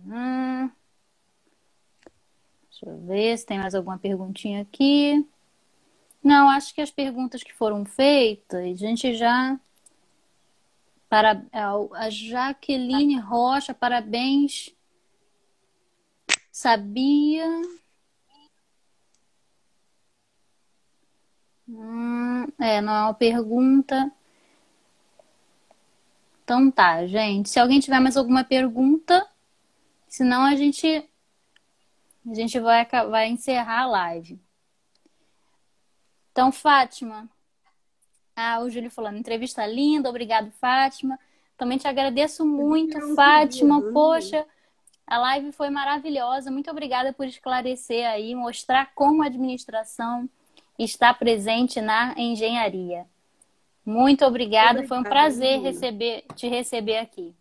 [0.05, 0.69] Hum.
[2.81, 5.27] Deixa eu ver se tem mais alguma perguntinha aqui.
[6.23, 9.59] Não, acho que as perguntas que foram feitas, a gente já.
[11.09, 14.73] Para a Jaqueline Rocha, parabéns.
[16.51, 17.45] Sabia.
[21.67, 24.11] Hum, é, não é uma pergunta.
[26.43, 27.49] Então tá, gente.
[27.49, 29.27] Se alguém tiver mais alguma pergunta,
[30.07, 31.08] senão a gente
[32.27, 34.39] a gente vai, vai encerrar a live.
[36.31, 37.29] Então, Fátima.
[38.35, 41.19] Ah, o Júlio falando, entrevista linda, obrigado, Fátima.
[41.57, 43.81] Também te agradeço muito, Fátima.
[43.91, 44.45] Poxa,
[45.05, 46.49] a live foi maravilhosa.
[46.49, 50.29] Muito obrigada por esclarecer aí, mostrar como a administração
[50.77, 53.05] está presente na engenharia.
[53.85, 57.35] Muito obrigada, foi um prazer receber, te receber aqui.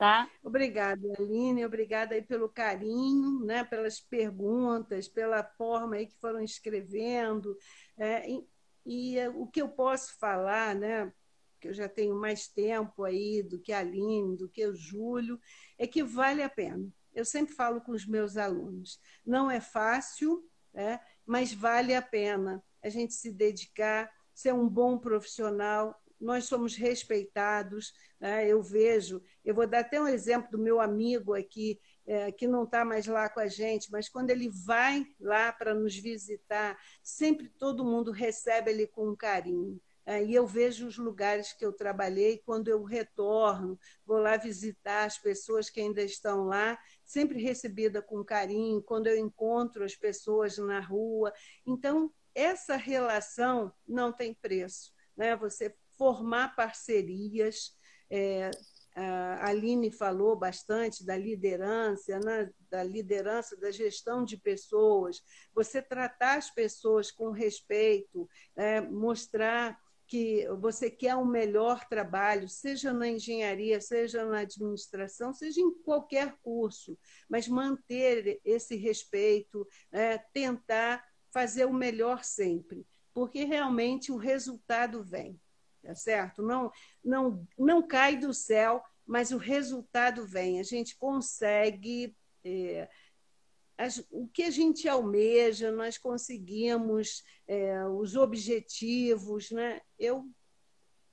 [0.00, 0.30] Tá?
[0.42, 7.54] Obrigada, Aline, obrigada aí pelo carinho, né, pelas perguntas, pela forma aí que foram escrevendo.
[7.98, 8.48] É, e,
[8.86, 11.12] e, é, o que eu posso falar, né,
[11.60, 15.38] que eu já tenho mais tempo aí do que a Aline, do que o Júlio,
[15.76, 16.90] é que vale a pena.
[17.12, 20.42] Eu sempre falo com os meus alunos, não é fácil,
[20.72, 26.76] né, mas vale a pena a gente se dedicar, ser um bom profissional, nós somos
[26.76, 27.92] respeitados.
[28.20, 28.46] Né?
[28.46, 32.64] Eu vejo, eu vou dar até um exemplo do meu amigo aqui, é, que não
[32.64, 37.48] está mais lá com a gente, mas quando ele vai lá para nos visitar, sempre
[37.48, 39.80] todo mundo recebe ele com carinho.
[40.06, 45.04] É, e eu vejo os lugares que eu trabalhei, quando eu retorno, vou lá visitar
[45.04, 50.58] as pessoas que ainda estão lá, sempre recebida com carinho, quando eu encontro as pessoas
[50.58, 51.32] na rua.
[51.66, 54.92] Então, essa relação não tem preço.
[55.20, 55.36] Né?
[55.36, 57.76] Você formar parcerias.
[58.10, 58.50] É,
[58.96, 62.50] a Aline falou bastante da liderança, né?
[62.70, 65.22] da liderança, da gestão de pessoas.
[65.54, 72.92] Você tratar as pessoas com respeito, é, mostrar que você quer um melhor trabalho, seja
[72.92, 76.98] na engenharia, seja na administração, seja em qualquer curso,
[77.28, 82.84] mas manter esse respeito, é, tentar fazer o melhor sempre,
[83.20, 85.38] porque realmente o resultado vem
[85.82, 86.42] tá certo?
[86.42, 86.70] Não,
[87.04, 90.60] não, não cai do céu, mas o resultado vem.
[90.60, 92.16] A gente consegue.
[92.44, 92.88] É,
[94.10, 99.50] o que a gente almeja, nós conseguimos é, os objetivos.
[99.50, 99.80] Né?
[99.98, 100.26] Eu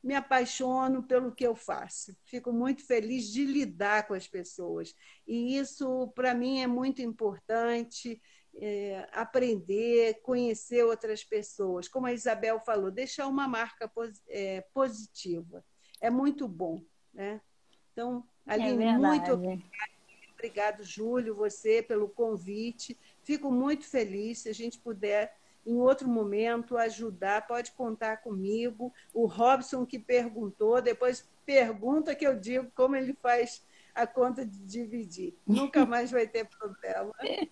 [0.04, 2.16] me apaixono pelo que eu faço.
[2.26, 4.94] Fico muito feliz de lidar com as pessoas.
[5.26, 8.22] E isso, para mim, é muito importante.
[8.60, 11.88] É, aprender, conhecer outras pessoas.
[11.88, 13.92] Como a Isabel falou, deixar uma marca
[14.28, 15.64] é, positiva.
[16.02, 16.82] É muito bom.
[17.14, 17.40] Né?
[17.94, 19.64] Então, é Aline, é muito obrigada.
[20.34, 22.98] Obrigado, Júlio, você, pelo convite.
[23.24, 25.36] Fico muito feliz se a gente puder
[25.66, 28.94] em outro momento ajudar, pode contar comigo.
[29.14, 34.60] O Robson que perguntou, depois pergunta que eu digo como ele faz a conta de
[34.60, 35.36] dividir.
[35.46, 37.14] Nunca mais vai ter problema.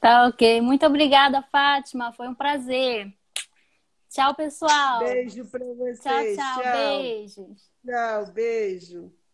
[0.00, 0.60] Tá ok.
[0.60, 2.12] Muito obrigada, Fátima.
[2.12, 3.12] Foi um prazer.
[4.08, 5.00] Tchau, pessoal.
[5.00, 6.36] Beijo para vocês.
[6.36, 6.98] Tchau, tchau, tchau.
[7.02, 7.70] Beijos.
[7.84, 9.25] Tchau, beijo.